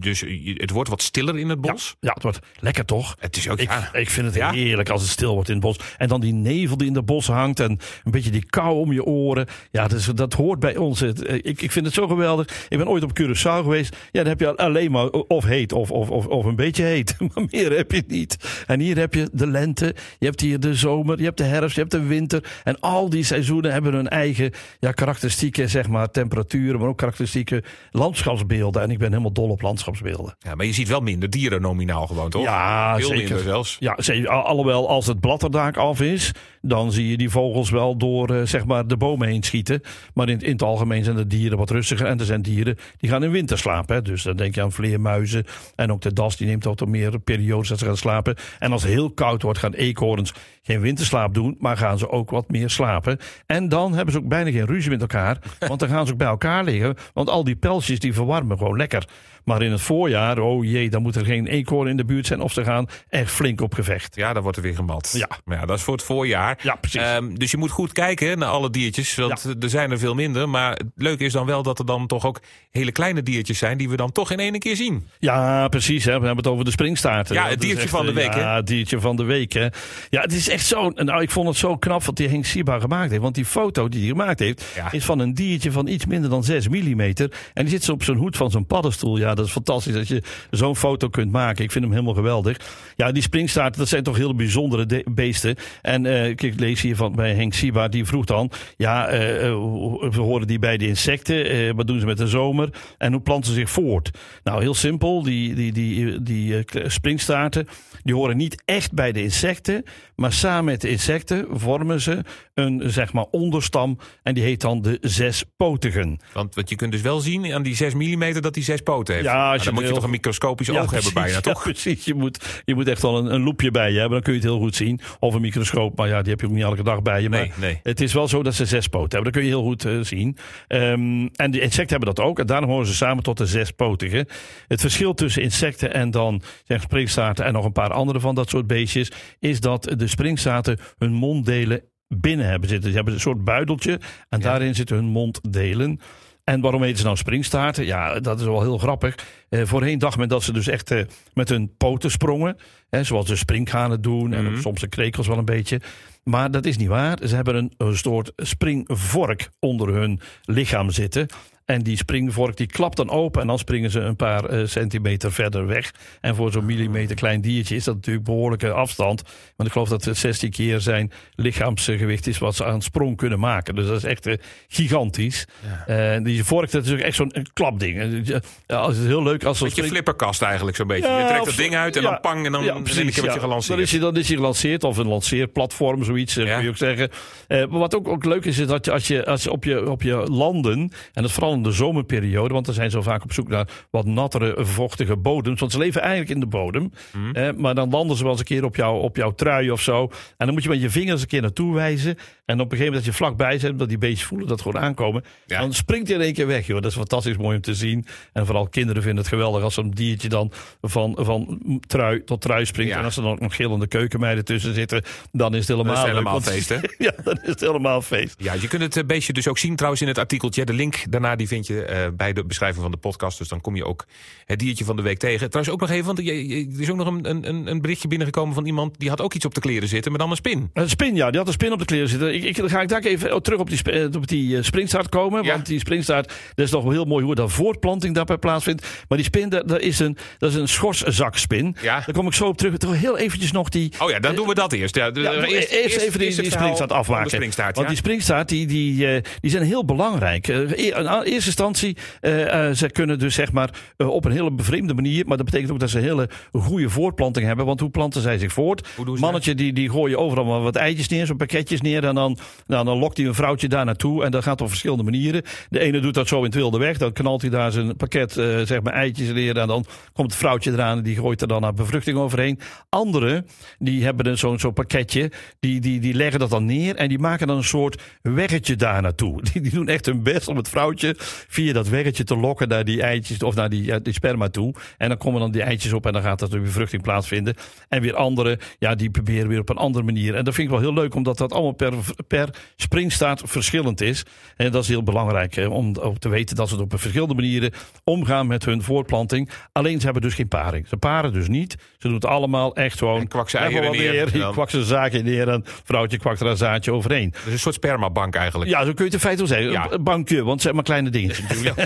dus 0.00 0.20
je- 0.20 0.54
het 0.56 0.70
wordt 0.70 0.88
wat 0.90 1.02
stiller 1.02 1.38
in 1.38 1.48
het 1.48 1.60
bos. 1.60 1.96
Ja, 2.00 2.12
het 2.12 2.22
wordt 2.22 2.38
lekker 2.60 2.84
toch? 2.84 3.16
Het 3.18 3.36
is 3.36 3.48
ook, 3.48 3.58
Ik, 3.58 3.68
ja. 3.70 3.94
ik 3.94 4.10
vind 4.10 4.26
het 4.26 4.34
Ja? 4.34 4.50
heerlijk 4.52 4.90
als 4.90 5.02
het 5.02 5.10
stil 5.10 5.34
wordt 5.34 5.48
in 5.48 5.54
het 5.54 5.64
bos. 5.64 5.76
En 5.98 6.08
dan 6.08 6.20
die 6.20 6.32
nevel 6.32 6.76
die 6.76 6.86
in 6.88 6.94
het 6.94 7.04
bos 7.04 7.26
hangt 7.26 7.60
en 7.60 7.70
een 8.04 8.10
beetje 8.10 8.30
die 8.30 8.44
kou 8.46 8.78
om 8.80 8.92
je 8.92 9.04
oren. 9.04 9.46
Ja, 9.70 9.88
dus, 9.88 10.04
dat 10.06 10.32
hoort 10.32 10.60
bij 10.60 10.76
ons. 10.76 11.02
Eh, 11.02 11.34
ik, 11.34 11.62
ik 11.62 11.72
vind 11.72 11.86
het 11.86 11.94
zo 11.94 12.06
geweldig. 12.06 12.66
Ik 12.68 12.78
ben 12.78 12.88
ooit 12.88 13.02
op 13.02 13.20
Curaçao 13.20 13.62
geweest. 13.62 13.96
Ja, 14.10 14.20
dan 14.20 14.26
heb 14.28 14.40
je 14.40 14.56
alleen 14.56 14.90
maar 14.90 15.08
of 15.10 15.44
heet 15.44 15.72
of, 15.72 15.90
of, 15.90 16.10
of, 16.10 16.26
of 16.26 16.44
een 16.44 16.56
beetje 16.56 16.82
heet. 16.84 17.16
Maar 17.34 17.44
meer 17.50 17.70
heb 17.76 17.92
je 17.92 18.04
niet. 18.06 18.64
En 18.66 18.80
hier 18.80 18.96
heb 18.98 19.14
je 19.14 19.28
de 19.32 19.46
lente, 19.46 19.94
je 20.18 20.26
hebt 20.26 20.40
hier 20.40 20.60
de 20.60 20.74
zomer, 20.74 21.18
je 21.18 21.24
hebt 21.24 21.38
de 21.38 21.44
herfst, 21.44 21.74
je 21.74 21.80
hebt 21.80 21.92
de 21.92 22.02
winter. 22.02 22.60
En 22.64 22.80
al 22.80 23.10
die 23.10 23.24
seizoenen 23.24 23.72
hebben 23.72 23.92
hun 23.94 24.08
eigen 24.08 24.50
ja, 24.80 24.92
karakteristieke 24.92 25.68
zeg 25.68 25.88
maar, 25.88 26.10
temperaturen, 26.10 26.80
maar 26.80 26.88
ook 26.88 26.98
karakteristieke 26.98 27.62
landschapsbeelden. 27.90 28.64
En 28.74 28.90
ik 28.90 28.98
ben 28.98 29.08
helemaal 29.10 29.32
dol 29.32 29.48
op 29.50 29.60
landschapsbeelden. 29.62 30.36
ja. 30.38 30.54
Maar 30.54 30.66
je 30.66 30.72
ziet 30.72 30.88
wel 30.88 31.00
minder 31.00 31.30
dieren 31.30 31.60
nominaal 31.60 32.06
gewoon, 32.06 32.30
toch? 32.30 32.42
Ja, 32.42 32.96
Veel 32.96 33.06
zeker. 33.08 33.22
minder 33.24 33.42
zelfs. 33.44 33.76
Ja, 33.78 33.94
zeker. 33.96 34.28
Al- 34.28 34.42
Alhoewel, 34.42 34.88
als 34.88 35.06
het 35.06 35.20
bladderdaak 35.20 35.76
af 35.76 36.00
is, 36.00 36.32
dan 36.68 36.92
zie 36.92 37.08
je 37.08 37.16
die 37.16 37.30
vogels 37.30 37.70
wel 37.70 37.96
door 37.96 38.34
eh, 38.34 38.42
zeg 38.42 38.64
maar 38.64 38.86
de 38.86 38.96
bomen 38.96 39.28
heen 39.28 39.42
schieten. 39.42 39.80
Maar 40.14 40.28
in, 40.28 40.40
in 40.40 40.52
het 40.52 40.62
algemeen 40.62 41.04
zijn 41.04 41.16
de 41.16 41.26
dieren 41.26 41.58
wat 41.58 41.70
rustiger. 41.70 42.06
En 42.06 42.18
er 42.18 42.24
zijn 42.24 42.42
dieren 42.42 42.76
die 42.98 43.10
gaan 43.10 43.24
in 43.24 43.30
winterslaap. 43.30 43.88
Hè. 43.88 44.02
Dus 44.02 44.22
dan 44.22 44.36
denk 44.36 44.54
je 44.54 44.62
aan 44.62 44.72
vleermuizen. 44.72 45.44
En 45.74 45.92
ook 45.92 46.00
de 46.00 46.12
das, 46.12 46.36
die 46.36 46.46
neemt 46.46 46.64
wat 46.64 46.86
meer 46.86 47.18
periodes 47.18 47.68
dat 47.68 47.78
ze 47.78 47.84
gaan 47.84 47.96
slapen. 47.96 48.36
En 48.58 48.72
als 48.72 48.82
het 48.82 48.92
heel 48.92 49.10
koud 49.10 49.42
wordt, 49.42 49.58
gaan 49.58 49.72
eekhoorns 49.72 50.34
geen 50.62 50.80
winterslaap 50.80 51.34
doen. 51.34 51.56
Maar 51.58 51.76
gaan 51.76 51.98
ze 51.98 52.10
ook 52.10 52.30
wat 52.30 52.50
meer 52.50 52.70
slapen. 52.70 53.18
En 53.46 53.68
dan 53.68 53.94
hebben 53.94 54.12
ze 54.12 54.18
ook 54.18 54.28
bijna 54.28 54.50
geen 54.50 54.66
ruzie 54.66 54.90
met 54.90 55.00
elkaar. 55.00 55.38
Want 55.58 55.80
dan 55.80 55.88
gaan 55.88 56.06
ze 56.06 56.12
ook 56.12 56.18
bij 56.18 56.26
elkaar 56.26 56.64
liggen. 56.64 56.94
Want 57.12 57.30
al 57.30 57.44
die 57.44 57.56
pelsjes 57.56 57.98
die 57.98 58.14
verwarmen 58.14 58.58
gewoon 58.58 58.76
lekker. 58.76 59.06
Maar 59.46 59.62
in 59.62 59.72
het 59.72 59.80
voorjaar, 59.80 60.38
oh 60.38 60.64
jee, 60.64 60.90
dan 60.90 61.02
moet 61.02 61.16
er 61.16 61.24
geen 61.24 61.46
eekhoorn 61.46 61.88
in 61.88 61.96
de 61.96 62.04
buurt 62.04 62.26
zijn. 62.26 62.40
Of 62.40 62.52
ze 62.52 62.64
gaan 62.64 62.86
echt 63.08 63.30
flink 63.32 63.60
op 63.60 63.74
gevecht. 63.74 64.16
Ja, 64.16 64.32
dan 64.32 64.42
wordt 64.42 64.56
er 64.56 64.62
weer 64.62 64.74
gemat. 64.74 65.14
Ja. 65.16 65.28
Maar 65.44 65.58
ja, 65.58 65.66
dat 65.66 65.76
is 65.76 65.82
voor 65.84 65.94
het 65.94 66.02
voorjaar. 66.02 66.58
Ja, 66.62 66.74
precies. 66.74 67.00
Ehm, 67.00 67.34
dus 67.34 67.50
je 67.50 67.56
moet 67.56 67.70
goed 67.70 67.92
kijken 67.92 68.38
naar 68.38 68.48
alle 68.48 68.70
diertjes, 68.70 69.14
want 69.14 69.44
er 69.60 69.70
zijn 69.70 69.90
er 69.90 69.98
veel 69.98 70.14
minder. 70.14 70.48
Maar 70.48 70.70
het 70.70 70.86
leuke 70.94 71.24
is 71.24 71.32
dan 71.32 71.46
wel 71.46 71.62
dat 71.62 71.78
er 71.78 71.86
dan 71.86 72.06
toch 72.06 72.26
ook 72.26 72.40
hele 72.70 72.92
kleine 72.92 73.22
diertjes 73.22 73.58
zijn 73.58 73.78
die 73.78 73.88
we 73.88 73.96
dan 73.96 74.12
toch 74.12 74.30
in 74.30 74.38
één 74.38 74.58
keer 74.58 74.76
zien. 74.76 75.06
Ja, 75.18 75.68
precies. 75.68 76.04
Hè. 76.04 76.20
We 76.20 76.26
hebben 76.26 76.36
het 76.44 76.46
over 76.46 76.64
de 76.64 76.70
springstaarten. 76.70 77.34
Ja, 77.34 77.48
het 77.48 77.60
diertje 77.60 77.82
echt, 77.82 77.90
van 77.90 78.04
de 78.06 78.10
eh, 78.10 78.16
week, 78.16 78.34
hè? 78.34 78.40
Ja, 78.40 78.56
het 78.56 78.66
diertje 78.66 79.00
van 79.00 79.16
de 79.16 79.24
week. 79.24 79.52
Hè. 79.52 79.66
Ja, 80.10 80.20
het 80.20 80.32
is 80.32 80.48
echt 80.48 80.66
zo. 80.66 80.90
Nou, 80.94 81.22
ik 81.22 81.30
vond 81.30 81.48
het 81.48 81.56
zo 81.56 81.76
knap 81.76 82.04
wat 82.04 82.16
die 82.16 82.28
Henk 82.28 82.44
Siba 82.44 82.78
gemaakt 82.78 83.10
heeft. 83.10 83.22
Want 83.22 83.34
die 83.34 83.44
foto 83.44 83.88
die 83.88 84.00
hij 84.00 84.08
gemaakt 84.08 84.38
heeft, 84.38 84.64
Ja. 84.74 84.92
is 84.92 85.04
van 85.04 85.18
een 85.18 85.34
diertje 85.34 85.72
van 85.72 85.86
iets 85.86 86.06
minder 86.06 86.30
dan 86.30 86.44
6 86.44 86.68
mm. 86.68 87.00
En 87.00 87.30
die 87.54 87.68
zit 87.68 87.84
zo 87.84 87.92
op 87.92 88.02
zijn 88.02 88.16
hoed 88.16 88.36
van 88.36 88.50
zijn 88.50 88.66
paddenstoel. 88.66 89.16
Ja, 89.16 89.34
dat 89.36 89.46
is 89.46 89.52
fantastisch 89.52 89.92
dat 89.94 90.08
je 90.08 90.22
zo'n 90.50 90.76
foto 90.76 91.08
kunt 91.08 91.32
maken. 91.32 91.64
Ik 91.64 91.70
vind 91.72 91.84
hem 91.84 91.92
helemaal 91.92 92.14
geweldig. 92.14 92.56
Ja, 92.96 93.12
die 93.12 93.22
springstaarten, 93.22 93.78
dat 93.80 93.88
zijn 93.88 94.02
toch 94.02 94.16
hele 94.16 94.34
bijzondere 94.34 94.86
de- 94.86 95.04
beesten. 95.10 95.56
En 95.82 96.06
eh, 96.06 96.28
ik 96.28 96.54
lees 96.60 96.80
hier 96.80 96.96
van 96.96 97.14
bij 97.14 97.34
Henk 97.34 97.54
Siba, 97.54 97.88
die 97.88 98.04
vroeg 98.04 98.24
dan... 98.24 98.50
Ja, 98.76 99.10
hoe- 99.52 100.10
we 100.10 100.20
horen 100.20 100.46
die 100.46 100.58
bij 100.58 100.76
de 100.76 100.86
insecten. 100.86 101.76
wat 101.76 101.86
doen 101.86 102.00
ze 102.00 102.06
met 102.06 102.18
de 102.18 102.26
zomer? 102.26 102.68
En 102.98 103.12
hoe 103.12 103.20
planten 103.20 103.50
ze 103.50 103.56
zich 103.58 103.70
voort? 103.70 104.10
Nou, 104.44 104.60
heel 104.62 104.74
simpel. 104.74 105.22
Die, 105.22 105.54
die, 105.54 105.72
die, 105.72 106.22
die 106.22 106.64
springstaarten, 106.86 107.66
die 108.02 108.14
horen 108.14 108.36
niet 108.36 108.62
echt 108.64 108.92
bij 108.92 109.12
de 109.12 109.22
insecten. 109.22 109.82
Maar 110.16 110.32
samen 110.32 110.64
met 110.64 110.80
de 110.80 110.88
insecten 110.88 111.46
vormen 111.50 112.00
ze 112.00 112.20
een, 112.54 112.82
zeg 112.86 113.12
maar, 113.12 113.26
onderstam. 113.30 113.98
En 114.22 114.34
die 114.34 114.42
heet 114.44 114.60
dan 114.60 114.82
de 114.82 114.98
zespotigen. 115.00 116.18
Want, 116.32 116.54
want 116.54 116.68
je 116.68 116.76
kunt 116.76 116.92
dus 116.92 117.00
wel 117.00 117.20
zien 117.20 117.52
aan 117.54 117.62
die 117.62 117.74
6 117.76 117.94
mm 117.94 118.40
dat 118.40 118.54
hij 118.54 118.64
zes 118.64 118.80
poten 118.80 119.14
heeft. 119.14 119.25
Ja, 119.26 119.52
als 119.52 119.58
je 119.58 119.64
dan 119.64 119.74
moet 119.74 119.88
je 119.88 119.94
toch 119.94 120.02
een 120.02 120.10
microscopisch 120.10 120.70
oog 120.70 120.90
hebben 120.90 121.12
bijna, 121.14 121.40
toch? 121.40 121.64
Ja, 121.64 121.70
precies. 121.70 122.04
Je 122.04 122.14
moet, 122.14 122.62
je 122.64 122.74
moet 122.74 122.88
echt 122.88 123.02
wel 123.02 123.18
een, 123.18 123.34
een 123.34 123.42
loepje 123.42 123.70
bij 123.70 123.92
je 123.92 123.98
hebben. 123.98 124.12
Dan 124.12 124.22
kun 124.22 124.32
je 124.32 124.38
het 124.38 124.48
heel 124.48 124.58
goed 124.58 124.74
zien. 124.74 125.00
Of 125.18 125.34
een 125.34 125.40
microscoop. 125.40 125.96
Maar 125.96 126.08
ja, 126.08 126.22
die 126.22 126.30
heb 126.30 126.40
je 126.40 126.46
ook 126.46 126.52
niet 126.52 126.62
elke 126.62 126.82
dag 126.82 127.02
bij 127.02 127.22
je. 127.22 127.28
Maar 127.28 127.40
Nee, 127.40 127.52
nee. 127.60 127.80
het 127.82 128.00
is 128.00 128.12
wel 128.12 128.28
zo 128.28 128.42
dat 128.42 128.54
ze 128.54 128.64
zes 128.64 128.88
poten 128.88 129.12
hebben. 129.12 129.32
Dat 129.32 129.42
kun 129.42 129.42
je 129.42 129.56
heel 129.56 129.62
goed 129.62 129.84
eh, 129.84 129.98
zien. 130.00 130.36
Ehm, 130.68 131.26
en 131.26 131.50
de 131.50 131.60
insecten 131.60 131.96
hebben 131.96 132.14
dat 132.14 132.24
ook. 132.24 132.38
En 132.38 132.46
daarom 132.46 132.70
horen 132.70 132.86
ze 132.86 132.94
samen 132.94 133.22
tot 133.22 133.38
de 133.38 133.46
zespotigen. 133.46 134.26
Het 134.68 134.80
verschil 134.80 135.14
tussen 135.14 135.42
insecten 135.42 135.94
en 135.94 136.10
dan 136.10 136.42
zeg, 136.64 136.82
springstaarten 136.82 137.44
en 137.44 137.52
nog 137.52 137.64
een 137.64 137.72
paar 137.72 137.92
andere 137.92 138.20
van 138.20 138.34
dat 138.34 138.48
soort 138.48 138.66
beestjes... 138.66 139.12
is 139.38 139.60
dat 139.60 139.94
de 139.96 140.06
springstaarten 140.06 140.78
hun 140.98 141.12
monddelen 141.12 141.82
binnen 142.08 142.46
hebben 142.46 142.68
zitten. 142.68 142.90
Ze 142.90 142.96
hebben 142.96 143.14
een 143.14 143.20
soort 143.20 143.44
buideltje 143.44 144.00
en 144.28 144.40
daarin 144.40 144.74
zitten 144.74 144.96
hun 144.96 145.04
monddelen. 145.04 146.00
En 146.46 146.60
waarom 146.60 146.82
heten 146.82 146.98
ze 146.98 147.04
nou 147.04 147.16
springstaarten? 147.16 147.84
Ja, 147.84 148.20
dat 148.20 148.40
is 148.40 148.46
wel 148.46 148.62
heel 148.62 148.78
grappig. 148.78 149.14
Eh, 149.48 149.60
voorheen 149.64 149.98
dacht 149.98 150.18
men 150.18 150.28
dat 150.28 150.42
ze 150.42 150.52
dus 150.52 150.68
echt 150.68 150.90
eh, 150.90 151.04
met 151.34 151.48
hun 151.48 151.76
poten 151.76 152.10
sprongen. 152.10 152.56
Hè, 152.96 153.04
zoals 153.04 153.26
de 153.26 153.36
springhanen 153.36 154.00
doen 154.00 154.32
en 154.32 154.46
ook 154.48 154.60
soms 154.60 154.80
de 154.80 154.88
krekels 154.88 155.26
wel 155.26 155.38
een 155.38 155.44
beetje. 155.44 155.80
Maar 156.24 156.50
dat 156.50 156.66
is 156.66 156.76
niet 156.76 156.88
waar. 156.88 157.18
Ze 157.24 157.34
hebben 157.34 157.54
een, 157.56 157.72
een 157.76 157.96
soort 157.96 158.32
springvork 158.36 159.48
onder 159.60 159.88
hun 159.94 160.20
lichaam 160.44 160.90
zitten. 160.90 161.26
En 161.64 161.82
die 161.82 161.96
springvork 161.96 162.56
die 162.56 162.66
klapt 162.66 162.96
dan 162.96 163.10
open 163.10 163.40
en 163.40 163.46
dan 163.46 163.58
springen 163.58 163.90
ze 163.90 164.00
een 164.00 164.16
paar 164.16 164.44
eh, 164.44 164.66
centimeter 164.66 165.32
verder 165.32 165.66
weg. 165.66 165.90
En 166.20 166.34
voor 166.34 166.52
zo'n 166.52 166.64
millimeter 166.64 167.16
klein 167.16 167.40
diertje 167.40 167.74
is 167.76 167.84
dat 167.84 167.94
natuurlijk 167.94 168.24
behoorlijke 168.24 168.70
afstand. 168.70 169.22
Want 169.56 169.68
ik 169.68 169.72
geloof 169.72 169.88
dat 169.88 170.04
het 170.04 170.16
16 170.16 170.50
keer 170.50 170.80
zijn 170.80 171.12
lichaamsgewicht 171.34 172.26
is 172.26 172.38
wat 172.38 172.56
ze 172.56 172.64
aan 172.64 172.82
sprong 172.82 173.16
kunnen 173.16 173.38
maken. 173.38 173.74
Dus 173.74 173.86
dat 173.86 173.96
is 173.96 174.04
echt 174.04 174.26
eh, 174.26 174.34
gigantisch. 174.68 175.46
Eh, 175.86 176.16
die 176.22 176.44
vork 176.44 176.70
dat 176.70 176.86
is 176.86 176.92
ook 176.92 176.98
echt 176.98 177.16
zo'n 177.16 177.30
een 177.38 177.46
klapding. 177.52 178.26
Ja, 178.66 178.86
het 178.86 178.96
is 178.96 179.04
heel 179.04 179.22
leuk 179.22 179.44
als 179.44 179.58
spring- 179.58 179.88
flipperkast 179.88 180.42
eigenlijk 180.42 180.76
zo'n 180.76 180.86
beetje. 180.86 181.08
Ja, 181.08 181.20
je 181.20 181.26
trekt 181.26 181.44
dat 181.44 181.56
ding 181.56 181.74
uit 181.76 181.96
en 181.96 182.02
ja, 182.02 182.10
dan 182.10 182.20
pang 182.20 182.46
en 182.46 182.52
dan 182.52 182.64
ja, 182.64 182.74
precies, 182.94 183.16
je 183.16 183.40
gelanceerd. 183.40 183.76
Dan 183.76 183.80
is 183.80 183.90
hij, 183.90 184.00
dan 184.00 184.16
is 184.16 184.26
hij 184.28 184.36
gelanceerd 184.36 184.84
of 184.84 184.96
een 184.96 185.06
lanceerplatform, 185.08 186.04
zoiets 186.04 186.36
eh, 186.36 186.46
Ja. 186.46 186.54
kun 186.54 186.62
je 186.62 186.68
ook 186.70 186.76
zeggen. 186.76 187.10
Eh, 187.48 187.66
maar 187.66 187.78
wat 187.78 187.94
ook, 187.94 188.08
ook 188.08 188.24
leuk 188.24 188.44
is, 188.44 188.58
is 188.58 188.66
dat 188.66 188.84
je 188.84 188.92
als 188.92 189.06
je, 189.08 189.26
als 189.26 189.42
je, 189.42 189.50
op, 189.50 189.64
je 189.64 189.90
op 189.90 190.02
je 190.02 190.14
landen, 190.16 190.78
en 190.78 190.90
dat 191.12 191.24
is 191.24 191.32
vooral 191.32 191.52
in 191.52 191.62
de 191.62 191.70
zomerperiode, 191.72 192.54
want 192.54 192.66
dan 192.66 192.74
zijn 192.74 192.90
ze 192.90 193.02
vaak 193.02 193.22
op 193.22 193.32
zoek 193.32 193.48
naar 193.48 193.68
wat 193.90 194.04
nattere, 194.06 194.64
vochtige 194.64 195.16
bodems. 195.16 195.60
Want 195.60 195.72
ze 195.72 195.78
leven 195.78 196.00
eigenlijk 196.00 196.30
in 196.30 196.40
de 196.40 196.46
bodem. 196.46 196.92
Eh, 197.32 197.48
maar 197.56 197.74
dan 197.74 197.90
landen 197.90 198.16
ze 198.16 198.22
wel 198.22 198.30
eens 198.32 198.40
een 198.40 198.46
keer 198.46 198.64
op, 198.64 198.76
jou, 198.76 199.02
op 199.02 199.16
jouw 199.16 199.30
trui 199.34 199.70
of 199.70 199.80
zo. 199.80 200.02
En 200.36 200.46
dan 200.46 200.54
moet 200.54 200.62
je 200.62 200.68
met 200.68 200.80
je 200.80 200.90
vingers 200.90 201.20
een 201.20 201.26
keer 201.28 201.40
naartoe 201.42 201.74
wijzen. 201.74 202.16
En 202.44 202.60
op 202.60 202.72
een 202.72 202.76
gegeven 202.78 202.84
moment 202.84 203.04
dat 203.04 203.04
je 203.04 203.12
vlakbij 203.24 203.58
bent, 203.62 203.78
dat 203.78 203.88
die 203.88 203.98
beestjes 203.98 204.24
voelen 204.28 204.48
dat 204.48 204.60
gewoon 204.60 204.82
aankomen. 204.82 205.24
Ja. 205.46 205.60
Dan 205.60 205.72
springt 205.72 206.08
hij 206.08 206.16
in 206.16 206.22
één 206.22 206.32
keer 206.32 206.46
weg, 206.46 206.66
joh. 206.66 206.80
Dat 206.80 206.90
is 206.90 206.96
fantastisch 206.96 207.36
mooi 207.36 207.56
om 207.56 207.62
te 207.62 207.74
zien. 207.74 208.06
En 208.32 208.46
vooral 208.46 208.68
kinderen 208.68 209.02
vinden 209.02 209.20
het 209.20 209.32
geweldig 209.32 209.62
als 209.62 209.74
zo'n 209.74 209.90
diertje 209.90 210.28
dan 210.28 210.52
van, 210.82 211.16
van 211.20 211.60
trui 211.86 212.24
tot 212.24 212.40
trui 212.40 212.65
springt. 212.66 212.92
Ja. 212.92 212.98
En 212.98 213.04
als 213.04 213.16
er 213.16 213.22
dan 213.22 213.36
nog 213.40 213.56
gillende 213.56 213.86
keukenmeiden 213.86 214.44
tussen 214.44 214.74
zitten, 214.74 215.02
dan 215.32 215.54
is 215.54 215.58
het 215.58 215.68
helemaal, 215.68 215.94
Dat 215.94 216.04
is 216.04 216.10
helemaal 216.10 216.40
feest, 216.40 216.68
hè? 216.68 216.78
ja, 217.06 217.12
dan 217.24 217.38
is 217.42 217.48
het 217.48 217.60
helemaal 217.60 218.02
feest. 218.02 218.34
Ja, 218.38 218.52
je 218.52 218.68
kunt 218.68 218.82
het 218.82 218.96
eh, 218.96 219.04
beestje 219.04 219.32
dus 219.32 219.48
ook 219.48 219.58
zien 219.58 219.76
trouwens 219.76 220.02
in 220.02 220.08
het 220.08 220.18
artikeltje. 220.18 220.64
De 220.64 220.72
link 220.72 221.04
daarna 221.10 221.36
die 221.36 221.48
vind 221.48 221.66
je 221.66 221.84
eh, 221.84 222.06
bij 222.16 222.32
de 222.32 222.44
beschrijving 222.44 222.82
van 222.82 222.90
de 222.90 222.96
podcast. 222.96 223.38
Dus 223.38 223.48
dan 223.48 223.60
kom 223.60 223.76
je 223.76 223.84
ook 223.84 224.06
het 224.44 224.58
diertje 224.58 224.84
van 224.84 224.96
de 224.96 225.02
week 225.02 225.18
tegen. 225.18 225.50
Trouwens 225.50 225.74
ook 225.74 225.80
nog 225.80 225.90
even, 225.90 226.06
want 226.06 226.18
er 226.18 226.80
is 226.80 226.90
ook 226.90 226.96
nog 226.96 227.06
een, 227.06 227.30
een, 227.30 227.66
een 227.66 227.80
berichtje 227.80 228.08
binnengekomen 228.08 228.54
van 228.54 228.66
iemand... 228.66 228.98
die 228.98 229.08
had 229.08 229.20
ook 229.20 229.34
iets 229.34 229.44
op 229.44 229.54
de 229.54 229.60
kleren 229.60 229.88
zitten, 229.88 230.10
maar 230.10 230.20
dan 230.20 230.30
een 230.30 230.36
spin. 230.36 230.70
Een 230.72 230.88
spin, 230.88 231.14
ja, 231.14 231.28
die 231.28 231.38
had 231.38 231.46
een 231.46 231.52
spin 231.52 231.72
op 231.72 231.78
de 231.78 231.84
kleren 231.84 232.08
zitten. 232.08 232.34
Ik, 232.34 232.44
ik, 232.44 232.56
dan 232.56 232.70
ga 232.70 232.80
ik 232.80 232.88
daar 232.88 233.02
even 233.02 233.42
terug 233.42 233.60
op 233.60 233.70
die, 233.70 233.82
eh, 233.82 234.04
op 234.14 234.26
die 234.26 234.56
eh, 234.56 234.62
springstaart 234.62 235.08
komen. 235.08 235.44
Ja. 235.44 235.52
Want 235.52 235.66
die 235.66 235.78
springstaart, 235.78 236.26
dat 236.54 236.66
is 236.66 236.70
nog 236.70 236.82
wel 236.82 236.92
heel 236.92 237.04
mooi 237.04 237.24
hoe 237.24 237.34
dat 237.34 237.52
voortplanting 237.52 238.14
daarbij 238.14 238.38
plaatsvindt. 238.38 238.86
Maar 239.08 239.18
die 239.18 239.26
spin, 239.26 239.48
dat, 239.48 239.68
dat 239.68 239.80
is 239.80 239.98
een, 239.98 240.16
dat 240.38 240.50
is 240.50 240.56
een 240.56 240.68
schorszakspin. 240.68 241.76
Ja. 241.82 241.94
Daar 241.94 242.14
kom 242.14 242.26
ik 242.26 242.32
zo 242.32 242.52
op 242.56 242.70
terug. 242.70 242.76
Toch 242.90 243.00
heel 243.00 243.18
eventjes 243.18 243.52
nog 243.52 243.68
die, 243.68 243.92
Oh 244.02 244.10
ja, 244.10 244.18
dan 244.18 244.34
doen 244.34 244.46
we 244.46 244.54
dat 244.54 244.72
eerst. 244.72 244.94
Ja, 244.94 245.06
eh, 245.06 245.14
doe 245.14 245.46
eerst, 245.46 245.72
even 245.72 246.18
die, 246.18 246.28
het 246.28 246.36
die 246.36 246.50
verhaal 246.50 246.50
springstaart 246.50 246.78
van 246.78 246.98
afmaken. 246.98 247.74
Want 247.74 247.88
die 247.88 247.96
springstaart 247.96 248.48
die, 248.48 248.66
die, 248.66 249.06
eh, 249.06 249.22
die 249.40 249.50
zijn 249.50 249.62
heel 249.62 249.84
belangrijk. 249.84 250.48
Eh, 250.48 250.56
e- 250.58 250.64
in 250.66 251.06
eerste 251.06 251.32
instantie, 251.32 251.96
eh, 252.20 252.68
eh, 252.68 252.74
ze 252.74 252.90
kunnen 252.90 253.18
dus 253.18 253.34
zeg 253.34 253.52
maar 253.52 253.70
eh, 253.96 254.08
op 254.08 254.24
een 254.24 254.32
hele 254.32 254.52
bevreemde 254.52 254.94
manier. 254.94 255.26
Maar 255.26 255.36
dat 255.36 255.46
betekent 255.46 255.70
ook 255.70 255.80
dat 255.80 255.90
ze 255.90 255.98
een 255.98 256.04
hele 256.04 256.28
goede 256.52 256.88
voortplanting 256.90 257.46
hebben. 257.46 257.66
Want 257.66 257.80
hoe 257.80 257.90
planten 257.90 258.22
zij 258.22 258.38
zich 258.38 258.52
voort? 258.52 258.88
Mannetje 259.20 259.54
die, 259.54 259.72
die 259.72 259.90
gooien 259.90 260.18
overal 260.18 260.44
maar 260.44 260.60
wat 260.60 260.76
eitjes 260.76 261.08
neer, 261.08 261.26
zo'n 261.26 261.36
pakketjes 261.36 261.80
neer. 261.80 262.04
En 262.04 262.14
dan, 262.14 262.38
nou, 262.66 262.84
dan 262.84 262.98
lokt 262.98 263.16
hij 263.16 263.26
een 263.26 263.34
vrouwtje 263.34 263.68
daar 263.68 263.84
naartoe. 263.84 264.24
En 264.24 264.30
dat 264.30 264.42
gaat 264.42 264.60
op 264.60 264.68
verschillende 264.68 265.02
manieren. 265.02 265.42
De 265.68 265.80
ene 265.80 266.00
doet 266.00 266.14
dat 266.14 266.28
zo 266.28 266.38
in 266.38 266.44
het 266.44 266.54
wilde 266.54 266.78
weg. 266.78 266.98
Dan 266.98 267.12
knalt 267.12 267.40
hij 267.40 267.50
daar 267.50 267.72
zijn 267.72 267.96
pakket 267.96 268.36
eh, 268.36 268.60
zeg 268.64 268.82
maar 268.82 268.92
eitjes 268.92 269.32
neer. 269.32 269.56
En 269.56 269.66
dan 269.66 269.84
komt 270.12 270.30
het 270.30 270.40
vrouwtje 270.40 270.72
eraan 270.72 270.98
en 270.98 271.04
die 271.04 271.16
gooit 271.16 271.40
er 271.40 271.48
dan 271.48 271.60
naar 271.60 271.74
bevruchting 271.74 272.18
overheen. 272.18 272.45
Anderen, 272.88 273.46
die 273.78 274.04
hebben 274.04 274.38
zo'n 274.38 274.58
zo'n 274.58 274.72
pakketje. 274.72 275.32
Die, 275.60 275.80
die, 275.80 276.00
die 276.00 276.14
leggen 276.14 276.40
dat 276.40 276.50
dan 276.50 276.64
neer 276.64 276.96
en 276.96 277.08
die 277.08 277.18
maken 277.18 277.46
dan 277.46 277.56
een 277.56 277.64
soort 277.64 278.02
weggetje 278.22 278.76
daar 278.76 279.02
naartoe. 279.02 279.42
Die, 279.52 279.62
die 279.62 279.70
doen 279.70 279.88
echt 279.88 280.06
hun 280.06 280.22
best 280.22 280.48
om 280.48 280.56
het 280.56 280.68
vrouwtje 280.68 281.14
via 281.48 281.72
dat 281.72 281.88
weggetje 281.88 282.24
te 282.24 282.36
lokken 282.36 282.68
naar 282.68 282.84
die 282.84 283.02
eitjes 283.02 283.42
of 283.42 283.54
naar 283.54 283.68
die, 283.68 283.84
ja, 283.84 283.98
die 283.98 284.12
sperma 284.12 284.48
toe. 284.48 284.74
En 284.96 285.08
dan 285.08 285.18
komen 285.18 285.40
dan 285.40 285.50
die 285.50 285.62
eitjes 285.62 285.92
op 285.92 286.06
en 286.06 286.12
dan 286.12 286.22
gaat 286.22 286.38
dat 286.38 286.50
de 286.50 286.60
bevruchting 286.60 287.02
plaatsvinden. 287.02 287.54
En 287.88 288.00
weer 288.00 288.14
anderen, 288.14 288.58
ja, 288.78 288.94
die 288.94 289.10
proberen 289.10 289.48
weer 289.48 289.60
op 289.60 289.68
een 289.68 289.76
andere 289.76 290.04
manier. 290.04 290.34
En 290.34 290.44
dat 290.44 290.54
vind 290.54 290.66
ik 290.66 290.72
wel 290.72 290.82
heel 290.82 290.94
leuk, 290.94 291.14
omdat 291.14 291.38
dat 291.38 291.52
allemaal 291.52 291.72
per, 291.72 291.92
per 292.26 292.48
springstaat 292.76 293.42
verschillend 293.44 294.00
is. 294.00 294.24
En 294.56 294.72
dat 294.72 294.82
is 294.82 294.88
heel 294.88 295.02
belangrijk 295.02 295.54
hè, 295.54 295.66
om 295.66 295.92
te 296.18 296.28
weten 296.28 296.56
dat 296.56 296.68
ze 296.68 296.80
op 296.80 296.92
verschillende 296.96 297.34
manieren 297.34 297.72
omgaan 298.04 298.46
met 298.46 298.64
hun 298.64 298.82
voortplanting. 298.82 299.50
Alleen 299.72 299.98
ze 299.98 300.04
hebben 300.04 300.22
dus 300.22 300.34
geen 300.34 300.48
paring. 300.48 300.88
Ze 300.88 300.96
paren 300.96 301.32
dus 301.32 301.48
niet. 301.48 301.72
Ze 301.72 302.06
doen 302.06 302.14
het 302.14 302.26
allemaal 302.36 302.74
echt 302.74 302.98
gewoon. 302.98 303.20
En 303.20 303.28
kwak 303.28 303.50
ze 303.50 303.58
eieren 303.58 303.90
neer 303.90 304.32
Die 304.32 304.50
kwak 304.50 304.70
ze 304.70 304.78
een 304.78 304.84
zaakje 304.84 305.22
neer 305.22 305.48
en 305.48 305.64
vrouwtje 305.84 306.18
kwakt 306.18 306.40
er 306.40 306.46
een 306.46 306.56
zaadje 306.56 306.92
overheen. 306.92 307.34
Dus 307.44 307.52
een 307.52 307.58
soort 307.58 307.74
spermabank 307.74 308.34
eigenlijk. 308.34 308.70
Ja, 308.70 308.84
zo 308.84 308.92
kun 308.92 308.94
je 308.96 309.04
het 309.04 309.12
in 309.12 309.20
feite 309.20 309.38
wel 309.38 309.48
zeggen. 309.56 309.70
Ja. 309.70 309.86
Een 309.90 310.02
bankje, 310.02 310.44
want 310.44 310.62
zijn 310.62 310.74
maar 310.74 310.84
kleine 310.84 311.10
dingetjes. 311.10 311.44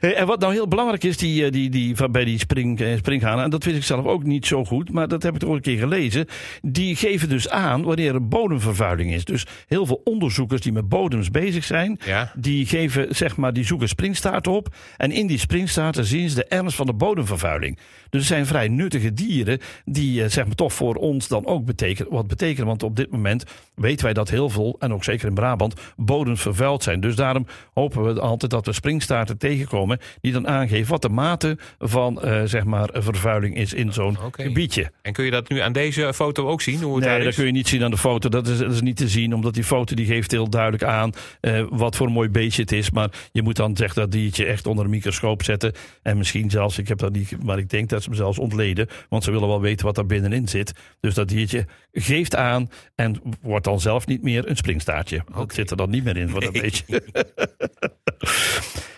Hey, 0.00 0.14
en 0.14 0.26
wat 0.26 0.40
nou 0.40 0.52
heel 0.52 0.68
belangrijk 0.68 1.04
is 1.04 1.16
die, 1.16 1.44
eh, 1.44 1.50
die, 1.52 1.70
die, 1.70 1.96
van 1.96 2.12
bij 2.12 2.24
die 2.24 2.38
spring, 2.38 2.80
eh, 2.80 2.96
springhanen, 2.96 3.44
en 3.44 3.50
dat 3.50 3.64
wist 3.64 3.76
ik 3.76 3.84
zelf 3.84 4.06
ook 4.06 4.22
niet 4.24 4.46
zo 4.46 4.64
goed, 4.64 4.92
maar 4.92 5.08
dat 5.08 5.22
heb 5.22 5.34
ik 5.34 5.40
toch 5.40 5.54
een 5.54 5.60
keer 5.60 5.78
gelezen. 5.78 6.26
Die 6.62 6.96
geven 6.96 7.28
dus 7.28 7.48
aan 7.48 7.82
wanneer 7.82 8.14
er 8.14 8.28
bodemvervuiling 8.28 9.12
is. 9.12 9.24
Dus 9.24 9.46
heel 9.66 9.86
veel 9.86 10.00
onderzoekers 10.04 10.60
die 10.60 10.72
met 10.72 10.88
bodems 10.88 11.30
bezig 11.30 11.64
zijn, 11.64 11.98
Ja. 12.04 12.32
die 12.36 12.66
geven, 12.66 13.06
zeg 13.14 13.36
maar, 13.36 13.52
die 13.52 13.64
zoeken 13.64 13.88
springstaart 13.88 14.46
op. 14.46 14.74
En 14.96 15.10
in 15.10 15.26
die 15.26 15.38
springstaarten 15.38 16.04
zien 16.04 16.28
ze 16.28 16.34
de 16.34 16.44
ernst 16.44 16.76
van 16.76 16.86
de 16.86 16.94
bodemvervuiling. 16.94 17.78
Dus 18.10 18.20
het 18.20 18.30
zijn 18.32 18.46
vrij 18.46 18.68
nuttige 18.84 19.12
dieren 19.12 19.58
die, 19.84 20.22
eh, 20.22 20.30
zeg 20.30 20.46
maar, 20.46 20.54
toch 20.54 20.72
voor 20.72 20.94
ons 20.94 21.28
dan 21.28 21.46
ook 21.46 21.64
betekenen, 21.64 22.12
wat 22.12 22.26
betekenen. 22.26 22.66
Want 22.66 22.82
op 22.82 22.96
dit 22.96 23.10
moment 23.10 23.44
weten 23.74 24.04
wij 24.04 24.14
dat 24.14 24.30
heel 24.30 24.48
veel, 24.48 24.76
en 24.78 24.92
ook 24.92 25.04
zeker 25.04 25.28
in 25.28 25.34
Brabant, 25.34 25.74
bodems 25.96 26.40
vervuild 26.40 26.82
zijn. 26.82 27.00
Dus 27.00 27.16
daarom 27.16 27.46
hopen 27.74 28.14
we 28.14 28.20
altijd 28.20 28.50
dat 28.50 28.66
we 28.66 28.72
springstaarten 28.72 29.38
tegenkomen 29.38 29.98
die 30.20 30.32
dan 30.32 30.48
aangeven 30.48 30.90
wat 30.90 31.02
de 31.02 31.08
mate 31.08 31.58
van, 31.78 32.22
eh, 32.22 32.42
zeg 32.44 32.64
maar, 32.64 32.88
vervuiling 32.92 33.56
is 33.56 33.72
in 33.72 33.92
zo'n 33.92 34.18
gebiedje. 34.32 34.90
En 35.02 35.12
kun 35.12 35.24
je 35.24 35.30
dat 35.30 35.48
nu 35.48 35.58
aan 35.58 35.72
deze 35.72 36.14
foto 36.14 36.48
ook 36.48 36.60
zien? 36.60 36.82
Hoe 36.82 36.94
het 36.94 37.04
Nee, 37.04 37.14
daar 37.14 37.24
dat 37.24 37.34
kun 37.34 37.46
je 37.46 37.52
niet 37.52 37.68
zien 37.68 37.84
aan 37.84 37.90
de 37.90 37.96
foto. 37.96 38.28
Dat 38.28 38.46
is, 38.48 38.58
dat 38.58 38.72
is 38.72 38.80
niet 38.80 38.96
te 38.96 39.08
zien, 39.08 39.34
omdat 39.34 39.54
die 39.54 39.64
foto 39.64 39.94
die 39.94 40.06
geeft 40.06 40.30
heel 40.30 40.50
duidelijk 40.50 40.82
aan 40.82 41.12
eh, 41.40 41.64
wat 41.70 41.96
voor 41.96 42.06
een 42.06 42.12
mooi 42.12 42.28
beestje 42.28 42.62
het 42.62 42.72
is. 42.72 42.90
Maar 42.90 43.10
je 43.32 43.42
moet 43.42 43.56
dan 43.56 43.76
zeg 43.76 43.94
dat 43.94 44.12
diertje 44.12 44.44
echt 44.44 44.66
onder 44.66 44.84
een 44.84 44.90
microscoop 44.90 45.42
zetten. 45.42 45.72
En 46.02 46.16
misschien 46.16 46.50
zelfs, 46.50 46.78
ik 46.78 46.88
heb 46.88 46.98
dat 46.98 47.12
niet, 47.12 47.42
maar 47.42 47.58
ik 47.58 47.70
denk 47.70 47.88
dat 47.88 48.02
ze 48.02 48.08
hem 48.08 48.18
zelfs 48.18 48.38
ontleden. 48.38 48.73
Want 49.08 49.24
ze 49.24 49.30
willen 49.30 49.48
wel 49.48 49.60
weten 49.60 49.86
wat 49.86 49.94
daar 49.94 50.06
binnenin 50.06 50.48
zit. 50.48 50.72
Dus 51.00 51.14
dat 51.14 51.28
diertje 51.28 51.66
geeft 51.92 52.36
aan 52.36 52.70
en 52.94 53.20
wordt 53.42 53.64
dan 53.64 53.80
zelf 53.80 54.06
niet 54.06 54.22
meer 54.22 54.48
een 54.48 54.56
springstaartje. 54.56 55.22
Dat 55.32 55.42
Oké. 55.42 55.54
zit 55.54 55.70
er 55.70 55.76
dan 55.76 55.90
niet 55.90 56.04
meer 56.04 56.16
in 56.16 56.28
voor 56.28 56.40
dat 56.40 56.52
beestje. 56.52 57.02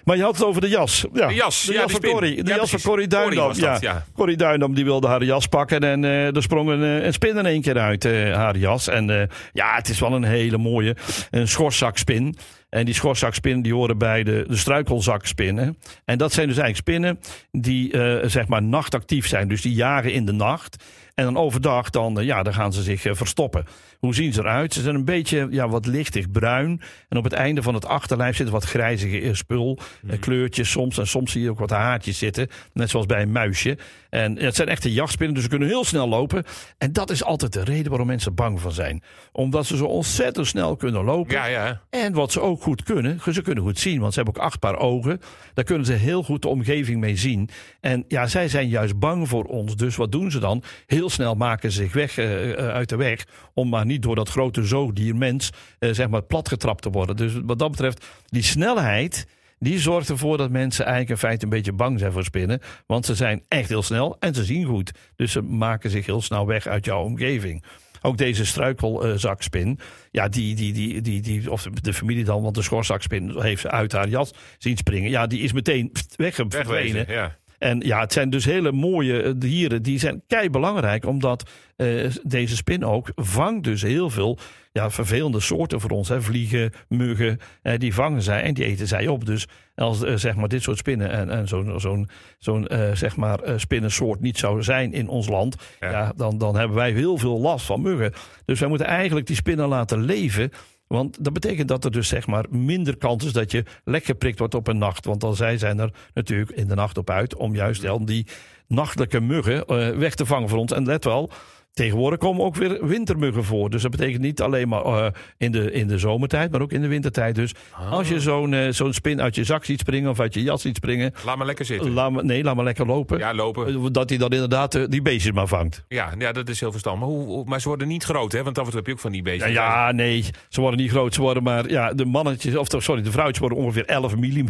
Maar 0.07 0.17
je 0.17 0.23
had 0.23 0.35
het 0.37 0.45
over 0.45 0.61
de 0.61 0.69
jas. 0.69 1.05
Ja. 1.13 1.27
De 1.27 1.35
jas, 1.35 1.65
de 1.65 1.73
ja, 1.73 1.79
jas 1.81 1.93
die 1.93 2.01
van. 2.01 2.11
Corrie. 2.11 2.43
De 2.43 2.51
Ja, 2.51 2.57
jas 2.57 2.71
van. 2.71 2.81
Corrie 2.81 3.07
Duindam. 3.07 3.59
dat, 3.59 3.81
ja. 3.81 4.05
Corrie 4.15 4.37
Duindam 4.37 4.75
die 4.75 4.85
wilde 4.85 5.07
haar 5.07 5.25
jas 5.25 5.47
pakken 5.47 5.81
en 5.81 6.05
eh, 6.05 6.37
er 6.37 6.43
sprong 6.43 6.71
een, 6.71 6.83
eh, 6.83 7.05
een 7.05 7.13
spin 7.13 7.37
in 7.37 7.47
één 7.47 7.61
keer 7.63 7.79
uit 7.79 8.05
eh, 8.05 8.35
haar 8.35 8.57
jas. 8.57 8.89
En 8.89 9.29
ja, 9.53 9.75
het 9.75 9.89
is 9.89 10.01
wel 10.01 10.13
een 10.13 10.25
hele 10.25 10.59
mooie 10.59 10.97
een 11.31 11.49
schorszakspin. 11.49 12.37
En 12.69 12.85
die 12.85 12.95
schorzakspinnen 12.95 13.63
die 13.63 13.75
horen 13.75 13.99
bij 13.99 14.23
de, 14.23 14.45
de 14.49 14.57
struikelzakspinnen. 14.57 15.79
En 16.05 16.19
dat 16.19 16.33
zijn 16.33 16.49
dus 16.49 16.59
eigenlijk 16.59 16.89
spinnen 16.89 17.21
die 17.51 17.93
uh, 17.93 18.29
zeg 18.29 18.49
maar 18.49 18.63
nachtactief 18.63 19.27
zijn. 19.27 19.49
Dus 19.49 19.63
die 19.63 19.75
jagen 19.75 20.13
in 20.13 20.27
de 20.27 20.33
nacht. 20.33 20.85
En 21.15 21.25
dan 21.25 21.37
overdag 21.37 21.91
dan, 21.91 22.25
ja, 22.25 22.43
dan 22.43 22.55
gaan 22.55 22.73
ze 22.73 22.83
zich 22.83 23.03
verstoppen. 23.11 23.65
Hoe 23.99 24.15
zien 24.15 24.33
ze 24.33 24.41
eruit? 24.41 24.73
Ze 24.73 24.83
zijn 24.83 24.95
een 24.95 25.05
beetje 25.05 25.47
ja, 25.51 25.69
wat 25.69 25.87
lichtig 25.87 26.31
bruin. 26.31 26.81
En 27.09 27.19
op 27.19 27.25
het 27.25 27.33
einde 27.33 27.63
van 27.63 27.75
het 27.75 27.87
achterlijf 27.87 28.37
zit 28.37 28.49
wat 28.49 28.65
grijzige 28.65 29.35
spul. 29.35 29.79
Hmm. 30.01 30.19
Kleurtjes 30.19 30.71
soms. 30.71 30.99
En 30.99 31.07
soms 31.07 31.33
zie 31.33 31.43
je 31.43 31.51
ook 31.51 31.59
wat 31.59 31.71
haartjes 31.71 32.19
zitten. 32.19 32.49
Net 32.73 32.91
zoals 32.91 33.07
bij 33.07 33.23
een 33.23 33.33
muisje. 33.33 33.79
En 34.17 34.39
het 34.39 34.55
zijn 34.55 34.69
echte 34.69 34.93
jachtspinnen, 34.93 35.35
dus 35.35 35.45
ze 35.45 35.51
kunnen 35.51 35.69
heel 35.69 35.85
snel 35.85 36.09
lopen. 36.09 36.45
En 36.79 36.93
dat 36.93 37.11
is 37.11 37.25
altijd 37.25 37.53
de 37.53 37.65
reden 37.65 37.89
waarom 37.89 38.07
mensen 38.07 38.35
bang 38.35 38.61
van 38.61 38.73
zijn. 38.73 39.03
Omdat 39.33 39.67
ze 39.67 39.77
zo 39.77 39.85
ontzettend 39.85 40.47
snel 40.47 40.77
kunnen 40.77 41.05
lopen. 41.05 41.35
Ja, 41.35 41.47
ja. 41.47 41.81
En 41.91 42.13
wat 42.13 42.33
ze 42.33 42.41
ook 42.41 42.63
goed 42.63 42.83
kunnen, 42.83 43.21
ze 43.33 43.43
kunnen 43.43 43.65
goed 43.65 43.79
zien, 43.79 44.01
want 44.01 44.15
ze 44.15 44.21
hebben 44.21 44.41
ook 44.41 44.47
acht 44.47 44.59
paar 44.59 44.79
ogen. 44.79 45.21
Daar 45.55 45.65
kunnen 45.65 45.87
ze 45.87 45.93
heel 45.93 46.23
goed 46.23 46.43
de 46.43 46.49
omgeving 46.49 47.01
mee 47.01 47.17
zien. 47.17 47.49
En 47.81 48.05
ja, 48.09 48.27
zij 48.27 48.49
zijn 48.49 48.69
juist 48.69 48.99
bang 48.99 49.29
voor 49.29 49.45
ons. 49.45 49.77
Dus 49.77 49.97
wat 49.97 50.13
doen 50.13 50.31
ze 50.31 50.39
dan? 50.39 50.63
Heel 50.87 51.11
snel 51.11 51.35
maken 51.35 51.73
ze 51.73 51.83
zich 51.83 51.93
weg 51.93 52.19
uh, 52.19 52.53
uit 52.53 52.89
de 52.89 52.97
weg. 52.97 53.25
Om 53.55 53.69
maar 53.69 53.87
niet 53.87 54.03
door 54.03 54.15
dat 54.15 54.29
grote 54.29 54.65
zoogdier 54.65 55.17
mens, 55.17 55.51
uh, 55.81 55.93
zeg 55.93 56.09
maar, 56.09 56.23
platgetrapt 56.23 56.83
te 56.83 56.91
worden. 56.91 57.17
Dus 57.17 57.33
wat 57.45 57.59
dat 57.59 57.71
betreft, 57.71 58.07
die 58.27 58.43
snelheid 58.43 59.27
die 59.59 59.79
zorgt 59.79 60.09
ervoor 60.09 60.37
dat 60.37 60.51
mensen 60.51 60.85
eigenlijk 60.85 61.15
in 61.15 61.29
feite 61.29 61.45
een 61.45 61.51
beetje 61.51 61.73
bang 61.73 61.99
zijn 61.99 62.13
voor 62.13 62.25
spinnen. 62.25 62.61
Want 62.87 63.07
ze 63.07 63.15
zijn 63.15 63.43
echt 63.49 63.69
heel 63.69 63.83
snel 63.83 64.17
en 64.21 64.35
ze 64.35 64.45
zien 64.45 64.65
goed. 64.65 64.93
Dus 65.17 65.33
ze 65.33 65.43
maken 65.43 65.91
zich 65.91 66.07
heel 66.07 66.23
snel 66.23 66.47
weg 66.47 66.67
uit 66.67 66.85
jouw 66.85 67.03
omgeving. 67.03 67.65
Ook 68.03 68.17
deze 68.17 68.47
struikelzakspin, 68.47 69.79
ja, 70.11 70.29
die, 70.29 70.55
die, 70.55 70.73
die, 70.73 71.01
die, 71.01 71.21
die, 71.21 71.51
of 71.51 71.63
de 71.63 71.93
familie 71.93 72.25
dan, 72.25 72.43
want 72.43 72.55
de 72.55 72.63
schorzakspin 72.63 73.41
heeft 73.41 73.61
ze 73.61 73.71
uit 73.71 73.93
haar 73.93 74.09
jas 74.09 74.33
zien 74.59 74.77
springen. 74.77 75.11
Ja, 75.11 75.27
die 75.27 75.41
is 75.41 75.53
meteen 75.53 75.93
weggevenen. 76.17 77.05
Ja. 77.09 77.37
En 77.59 77.81
ja, 77.81 78.01
het 78.01 78.13
zijn 78.13 78.31
dus 78.31 78.45
hele 78.45 78.73
mooie 78.73 79.23
eh, 79.23 79.33
dieren. 79.37 79.83
Die 79.83 79.99
zijn 79.99 80.23
kei 80.27 80.51
belangrijk, 80.51 81.07
omdat 81.07 81.51
uh, 81.77 82.11
deze 82.23 82.57
spin 82.57 82.85
ook 82.85 83.13
vangt 83.15 83.65
dus 83.65 83.83
heel 83.83 84.11
veel 84.11 84.39
ja, 84.77 84.91
vervelende 84.91 85.41
soorten 85.41 85.81
voor 85.81 85.91
ons. 85.91 86.09
Hè. 86.09 86.23
Vliegen, 86.23 86.73
muggen, 86.89 87.39
eh, 87.63 87.79
die 87.79 87.95
vangen 87.95 88.23
zij 88.23 88.43
en 88.43 88.55
die 88.55 88.65
eten 88.65 88.87
zij 88.87 89.07
op. 89.07 89.27
Dus 89.27 89.47
als 89.75 90.03
uh, 90.03 90.17
zeg 90.17 90.35
maar 90.35 90.49
dit 90.49 90.63
soort 90.63 90.79
spinnen 90.79 91.11
en, 91.11 91.31
en 91.31 91.49
zo'n 91.49 91.81
zo'n 91.81 92.09
zo'n 92.39 92.67
uh, 92.73 92.95
zeg 92.95 93.17
maar 93.17 93.41
spinnensoort 93.57 94.21
niet 94.21 94.39
zou 94.39 94.63
zijn 94.63 94.93
in 94.93 95.09
ons 95.09 95.29
land, 95.29 95.57
ja. 95.81 96.13
dan, 96.17 96.39
dan 96.39 96.57
hebben 96.57 96.77
wij 96.77 96.93
heel 96.93 97.17
veel 97.17 97.41
last 97.41 97.67
van 97.67 97.83
muggen. 97.83 98.13
Dus 98.45 98.61
wij 98.61 98.69
moeten 98.69 98.87
eigenlijk 98.87 99.27
die 99.27 99.37
spinnen 99.37 99.69
laten 99.69 100.03
leven. 100.03 100.51
Want 100.87 101.25
dat 101.25 101.33
betekent 101.33 101.69
dat 101.69 101.85
er 101.85 101.91
dus 101.91 102.09
zeg 102.09 102.27
maar 102.27 102.45
minder 102.51 102.97
kans 102.97 103.25
is 103.25 103.33
dat 103.33 103.51
je 103.51 103.65
lek 103.85 104.05
geprikt 104.05 104.39
wordt 104.39 104.55
op 104.55 104.67
een 104.67 104.79
nacht. 104.79 105.05
Want 105.05 105.21
dan 105.21 105.37
zij 105.37 105.59
zijn 105.59 105.79
er 105.79 105.91
natuurlijk 106.15 106.51
in 106.51 106.69
de 106.69 106.75
nacht 106.75 106.99
op 106.99 107.11
uit 107.11 107.37
om 107.37 107.55
juist 107.55 107.83
dan 107.83 108.05
die 108.05 108.27
nachtelijke 108.69 109.21
muggen 109.21 109.67
weg 109.99 110.15
te 110.15 110.27
vangen 110.27 110.49
voor 110.49 110.59
ons. 110.59 110.73
En 110.73 110.85
let 110.85 111.05
wel, 111.05 111.31
Tegenwoordig 111.77 112.19
komen 112.19 112.45
ook 112.45 112.55
weer 112.55 112.87
wintermuggen 112.87 113.45
voor. 113.45 113.71
Dus 113.71 113.83
dat 113.83 113.91
betekent 113.91 114.23
niet 114.23 114.41
alleen 114.41 114.69
maar 114.69 114.87
uh, 114.87 115.07
in, 115.39 115.53
de, 115.53 115.73
in 115.73 115.89
de 115.89 115.99
zomertijd, 115.99 116.51
maar 116.51 116.61
ook 116.61 116.73
in 116.73 116.81
de 116.81 116.89
wintertijd. 116.89 117.35
Dus 117.35 117.55
ah. 117.73 117.93
als 117.93 118.09
je 118.09 118.21
zo'n 118.21 118.53
uh, 118.53 118.69
zo'n 118.71 118.93
spin 118.93 119.21
uit 119.23 119.35
je 119.35 119.45
zak 119.45 119.65
ziet 119.65 119.81
springen 119.81 120.11
of 120.11 120.21
uit 120.21 120.35
je 120.35 120.43
jas 120.43 120.63
ziet 120.63 120.77
springen. 120.77 121.13
Laat 121.25 121.37
maar 121.37 121.47
lekker 121.47 121.65
zitten. 121.65 121.93
Laat 121.93 122.11
maar, 122.11 122.25
nee, 122.25 122.43
laat 122.43 122.55
maar 122.55 122.65
lekker 122.65 122.87
lopen. 122.87 123.19
Ja, 123.19 123.35
lopen. 123.35 123.93
Dat 123.93 124.09
hij 124.09 124.19
dan 124.19 124.31
inderdaad 124.31 124.91
die 124.91 125.03
beestjes 125.03 125.33
maar 125.33 125.47
vangt. 125.47 125.85
Ja, 125.89 126.13
ja 126.19 126.33
dat 126.33 126.49
is 126.49 126.61
heel 126.61 126.71
verstandig. 126.71 127.09
Maar, 127.09 127.17
hoe, 127.17 127.45
maar 127.45 127.61
ze 127.61 127.69
worden 127.69 127.89
niet 127.89 128.05
groot, 128.05 128.33
hè? 128.33 128.43
Want 128.43 128.59
af 128.59 128.65
en 128.65 128.71
toe 128.71 128.79
heb 128.79 128.87
je 128.87 128.93
ook 128.93 129.01
van 129.01 129.13
die 129.13 129.23
beestjes. 129.23 129.53
Ja, 129.53 129.87
ja, 129.87 129.93
nee, 129.93 130.25
ze 130.49 130.61
worden 130.61 130.81
niet 130.81 130.91
groot. 130.91 131.15
Ze 131.15 131.21
worden 131.21 131.43
maar, 131.43 131.71
ja, 131.71 131.93
de 131.93 132.05
mannetjes, 132.05 132.57
of 132.57 132.67
sorry, 132.79 133.03
de 133.03 133.11
vrouwtjes 133.11 133.39
worden 133.39 133.59
ongeveer 133.59 133.85
11 133.85 134.17
mm. 134.17 134.49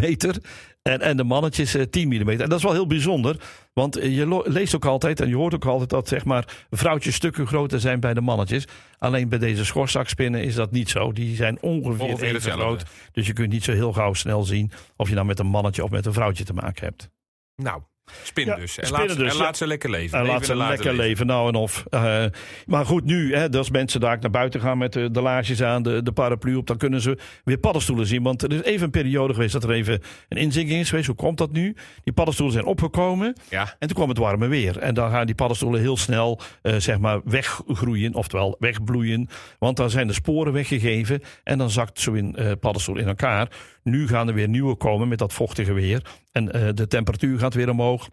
En, 0.83 1.01
en 1.01 1.17
de 1.17 1.25
mannetjes 1.25 1.77
10 1.91 2.09
mm. 2.09 2.29
En 2.29 2.39
dat 2.39 2.59
is 2.59 2.63
wel 2.63 2.73
heel 2.73 2.87
bijzonder. 2.87 3.37
Want 3.81 3.95
je 3.95 4.43
leest 4.45 4.75
ook 4.75 4.85
altijd 4.85 5.21
en 5.21 5.29
je 5.29 5.37
hoort 5.37 5.55
ook 5.55 5.65
altijd 5.65 5.91
dat 5.91 6.09
zeg 6.09 6.25
maar, 6.25 6.65
vrouwtjes 6.71 7.15
stukken 7.15 7.47
groter 7.47 7.81
zijn 7.81 8.01
bij 8.01 8.15
de 8.15 8.21
mannetjes. 8.21 8.67
Alleen 8.99 9.29
bij 9.29 9.39
deze 9.39 9.65
schorzakspinnen 9.65 10.43
is 10.43 10.55
dat 10.55 10.71
niet 10.71 10.89
zo. 10.89 11.13
Die 11.13 11.37
zijn 11.37 11.63
ongeveer, 11.63 12.05
ongeveer 12.05 12.35
even 12.35 12.53
groot. 12.53 12.85
Dus 13.13 13.27
je 13.27 13.33
kunt 13.33 13.53
niet 13.53 13.65
zo 13.65 13.73
heel 13.73 13.93
gauw 13.93 14.13
snel 14.13 14.43
zien 14.43 14.71
of 14.97 15.09
je 15.09 15.15
nou 15.15 15.27
met 15.27 15.39
een 15.39 15.47
mannetje 15.47 15.85
of 15.85 15.91
met 15.91 16.07
een 16.07 16.13
vrouwtje 16.13 16.45
te 16.45 16.53
maken 16.53 16.85
hebt. 16.85 17.11
Nou, 17.57 17.83
Spin 18.23 18.55
dus. 18.57 18.79
En, 18.79 18.91
laat, 18.91 19.17
dus. 19.17 19.33
en 19.33 19.37
laat 19.37 19.57
ze 19.57 19.67
lekker 19.67 19.91
leven. 19.91 20.19
En 20.19 20.27
laat 20.27 20.47
ze 20.47 20.57
lekker 20.57 20.95
leven. 20.95 21.27
Nou 21.27 21.49
en 21.49 21.55
of. 21.55 21.85
Uh, 21.91 22.25
maar 22.67 22.87
goed, 22.87 23.05
nu, 23.05 23.35
hè, 23.35 23.51
als 23.51 23.71
mensen 23.71 24.01
daar 24.01 24.19
naar 24.21 24.31
buiten 24.31 24.61
gaan 24.61 24.79
met 24.79 24.93
de, 24.93 25.11
de 25.11 25.21
laarsjes 25.21 25.63
aan, 25.63 25.83
de, 25.83 26.03
de 26.03 26.13
paraplu 26.13 26.55
op, 26.55 26.67
dan 26.67 26.77
kunnen 26.77 27.01
ze 27.01 27.19
weer 27.45 27.59
paddenstoelen 27.59 28.07
zien. 28.07 28.23
Want 28.23 28.43
er 28.43 28.53
is 28.53 28.63
even 28.63 28.85
een 28.85 28.91
periode 28.91 29.35
geweest 29.35 29.53
dat 29.53 29.65
er 29.65 29.71
even 29.71 30.03
een 30.29 30.37
inzinking 30.37 30.81
is 30.81 30.89
geweest. 30.89 31.07
Hoe 31.07 31.17
komt 31.17 31.39
dat 31.39 31.53
nu? 31.53 31.77
Die 32.05 32.13
paddenstoelen 32.13 32.55
zijn 32.55 32.67
opgekomen. 32.67 33.37
Ja. 33.51 33.77
En 33.79 33.89
toen 33.89 33.97
kwam 33.97 34.09
het 34.09 34.19
warme 34.19 34.47
weer. 34.47 34.79
En 34.79 34.95
dan 34.95 35.11
gaan 35.11 35.27
die 35.27 35.35
paddenstoelen 35.35 35.81
heel 35.81 35.97
snel, 35.97 36.41
uh, 36.63 36.75
zeg 36.77 36.99
maar, 36.99 37.21
weggroeien. 37.25 38.15
Oftewel 38.15 38.57
wegbloeien. 38.59 39.29
Want 39.59 39.77
dan 39.77 39.91
zijn 39.91 40.07
de 40.07 40.13
sporen 40.13 40.53
weggegeven. 40.53 41.23
En 41.45 41.59
dan 41.59 41.71
zakt 41.71 42.01
zo'n 42.01 42.37
uh, 42.39 42.53
paddenstoel 42.61 42.97
in 42.97 43.07
elkaar. 43.07 43.49
Nu 43.87 44.09
gaan 44.09 44.29
er 44.29 44.35
weer 44.35 44.49
nieuwe 44.49 44.75
komen 44.75 45.09
met 45.09 45.19
dat 45.19 45.33
vochtige 45.33 45.73
weer. 45.73 46.03
En 46.33 46.57
uh, 46.57 46.69
de 46.75 46.87
temperatuur 46.87 47.39
gaat 47.39 47.55
weer 47.55 47.71
omhoog. 47.71 48.09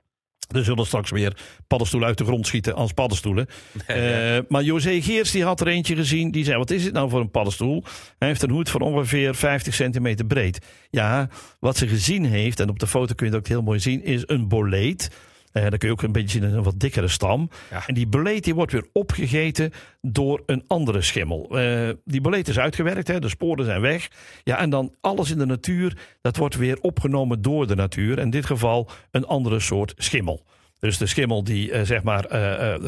Er 0.51 0.63
zullen 0.63 0.85
straks 0.85 1.11
weer 1.11 1.37
paddenstoelen 1.67 2.09
uit 2.09 2.17
de 2.17 2.25
grond 2.25 2.47
schieten 2.47 2.75
als 2.75 2.91
paddenstoelen. 2.91 3.47
uh, 3.87 4.37
maar 4.47 4.63
José 4.63 5.01
Geers 5.01 5.31
die 5.31 5.43
had 5.43 5.61
er 5.61 5.67
eentje 5.67 5.95
gezien. 5.95 6.31
Die 6.31 6.43
zei, 6.43 6.57
wat 6.57 6.71
is 6.71 6.83
dit 6.83 6.93
nou 6.93 7.09
voor 7.09 7.19
een 7.19 7.31
paddenstoel? 7.31 7.83
Hij 8.17 8.27
heeft 8.27 8.41
een 8.41 8.49
hoed 8.49 8.69
van 8.69 8.81
ongeveer 8.81 9.35
50 9.35 9.73
centimeter 9.73 10.25
breed. 10.25 10.65
Ja, 10.89 11.29
wat 11.59 11.77
ze 11.77 11.87
gezien 11.87 12.25
heeft, 12.25 12.59
en 12.59 12.69
op 12.69 12.79
de 12.79 12.87
foto 12.87 13.13
kun 13.13 13.25
je 13.25 13.31
dat 13.31 13.41
ook 13.41 13.47
heel 13.47 13.61
mooi 13.61 13.79
zien... 13.79 14.03
is 14.03 14.23
een 14.25 14.47
boleet 14.47 15.09
uh, 15.53 15.63
dan 15.69 15.77
kun 15.77 15.87
je 15.87 15.93
ook 15.93 16.01
een 16.01 16.11
beetje 16.11 16.39
zien 16.39 16.53
een 16.53 16.63
wat 16.63 16.79
dikkere 16.79 17.07
stam. 17.07 17.49
En 17.87 17.93
die 17.93 18.07
boleet 18.07 18.43
die 18.43 18.55
wordt 18.55 18.71
weer 18.71 18.87
opgegeten 18.93 19.71
door 20.01 20.43
een 20.45 20.63
andere 20.67 21.01
schimmel. 21.01 21.59
Uh, 21.59 21.89
die 22.05 22.21
boleet 22.21 22.47
is 22.47 22.59
uitgewerkt, 22.59 23.07
hè, 23.07 23.19
de 23.19 23.29
sporen 23.29 23.65
zijn 23.65 23.81
weg. 23.81 24.09
Ja, 24.43 24.57
en 24.57 24.69
dan 24.69 24.93
alles 25.01 25.31
in 25.31 25.37
de 25.37 25.45
natuur, 25.45 25.97
dat 26.21 26.37
wordt 26.37 26.55
weer 26.55 26.77
opgenomen 26.81 27.41
door 27.41 27.67
de 27.67 27.75
natuur. 27.75 28.19
In 28.19 28.29
dit 28.29 28.45
geval 28.45 28.89
een 29.11 29.25
andere 29.25 29.59
soort 29.59 29.93
schimmel. 29.97 30.43
Dus 30.83 30.97
de 30.97 31.05
schimmel 31.05 31.43
die 31.43 31.71
uh, 31.71 31.81
zeg 31.81 32.03
maar 32.03 32.23
uh, 32.25 32.31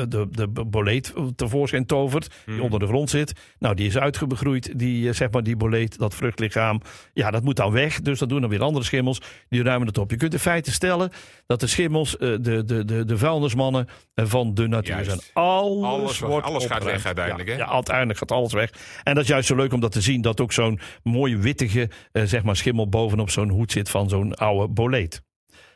de, 0.07 0.27
de 0.31 0.47
boleet 0.47 1.13
tevoorschijn 1.35 1.85
tovert, 1.85 2.29
die 2.45 2.53
hmm. 2.53 2.63
onder 2.63 2.79
de 2.79 2.87
grond 2.87 3.09
zit. 3.09 3.33
Nou, 3.59 3.75
die 3.75 3.87
is 3.87 3.97
uitgegroeid, 3.97 4.79
die, 4.79 5.13
zeg 5.13 5.31
maar 5.31 5.43
die 5.43 5.55
boleet, 5.55 5.97
dat 5.97 6.15
vruchtlichaam. 6.15 6.81
Ja, 7.13 7.31
dat 7.31 7.43
moet 7.43 7.55
dan 7.55 7.71
weg. 7.71 8.01
Dus 8.01 8.19
dat 8.19 8.29
doen 8.29 8.41
dan 8.41 8.49
weer 8.49 8.61
andere 8.61 8.85
schimmels. 8.85 9.21
Die 9.49 9.63
ruimen 9.63 9.87
het 9.87 9.97
op. 9.97 10.11
Je 10.11 10.17
kunt 10.17 10.33
in 10.33 10.39
feite 10.39 10.71
stellen 10.71 11.11
dat 11.45 11.59
de 11.59 11.67
schimmels 11.67 12.15
de, 12.17 12.39
de, 12.65 12.85
de, 12.85 13.05
de 13.05 13.17
vuilnismannen 13.17 13.87
van 14.15 14.53
de 14.53 14.67
natuur 14.67 15.03
zijn. 15.03 15.19
Alles, 15.33 15.83
alles, 15.83 16.19
wordt 16.19 16.45
alles 16.47 16.65
gaat 16.65 16.83
weg 16.83 17.05
uiteindelijk. 17.05 17.47
Ja, 17.47 17.55
hè? 17.55 17.59
ja, 17.59 17.69
uiteindelijk 17.69 18.19
gaat 18.19 18.31
alles 18.31 18.53
weg. 18.53 18.69
En 19.03 19.13
dat 19.13 19.23
is 19.23 19.29
juist 19.29 19.47
zo 19.47 19.55
leuk 19.55 19.73
om 19.73 19.79
dat 19.79 19.91
te 19.91 20.01
zien. 20.01 20.21
Dat 20.21 20.41
ook 20.41 20.53
zo'n 20.53 20.79
mooie 21.03 21.37
wittige 21.37 21.89
zeg 22.11 22.43
maar 22.43 22.55
schimmel 22.55 22.89
bovenop 22.89 23.29
zo'n 23.29 23.49
hoed 23.49 23.71
zit 23.71 23.89
van 23.89 24.09
zo'n 24.09 24.33
oude 24.33 24.73
boleet. 24.73 25.23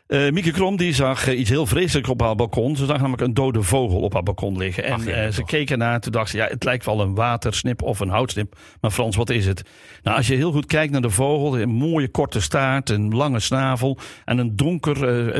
Uh, 0.10 0.30
Mieke 0.30 0.52
Krom 0.52 0.78
die 0.78 0.94
zag 0.94 1.28
uh, 1.28 1.40
iets 1.40 1.50
heel 1.50 1.66
vreselijks 1.66 2.10
op 2.10 2.22
haar 2.22 2.36
balkon. 2.36 2.76
Ze 2.76 2.86
zag 2.86 2.98
namelijk 2.98 3.22
een 3.22 3.34
dode 3.34 3.64
vogel 3.64 4.00
op 4.00 4.14
haar 4.14 4.24
balkon 4.24 4.58
liggen. 4.58 4.84
En 4.84 5.02
uh, 5.08 5.28
ze 5.28 5.44
keken 5.44 5.78
naar 5.78 6.00
toen 6.00 6.12
dacht 6.12 6.30
ze, 6.30 6.38
ja, 6.38 6.48
het 6.48 6.64
lijkt 6.64 6.86
wel 6.86 7.02
een 7.02 7.16
watersnip 7.16 7.82
of 7.82 8.00
een 8.00 8.10
houtsnip. 8.10 8.56
Maar 8.82 8.92
Frans, 8.92 9.16
wat 9.16 9.30
is 9.30 9.46
het? 9.46 9.64
Nou, 10.04 10.18
als 10.18 10.28
je 10.28 10.36
heel 10.36 10.52
goed 10.52 10.66
kijkt 10.66 10.92
naar 10.92 11.02
de 11.02 11.10
vogel, 11.10 11.60
een 11.60 11.70
mooie 11.70 12.10
korte 12.10 12.42
staart, 12.42 12.90
een 12.90 13.16
lange 13.16 13.40
snavel 13.40 13.98
en 14.26 14.38
een 14.38 14.56
donker 14.56 14.98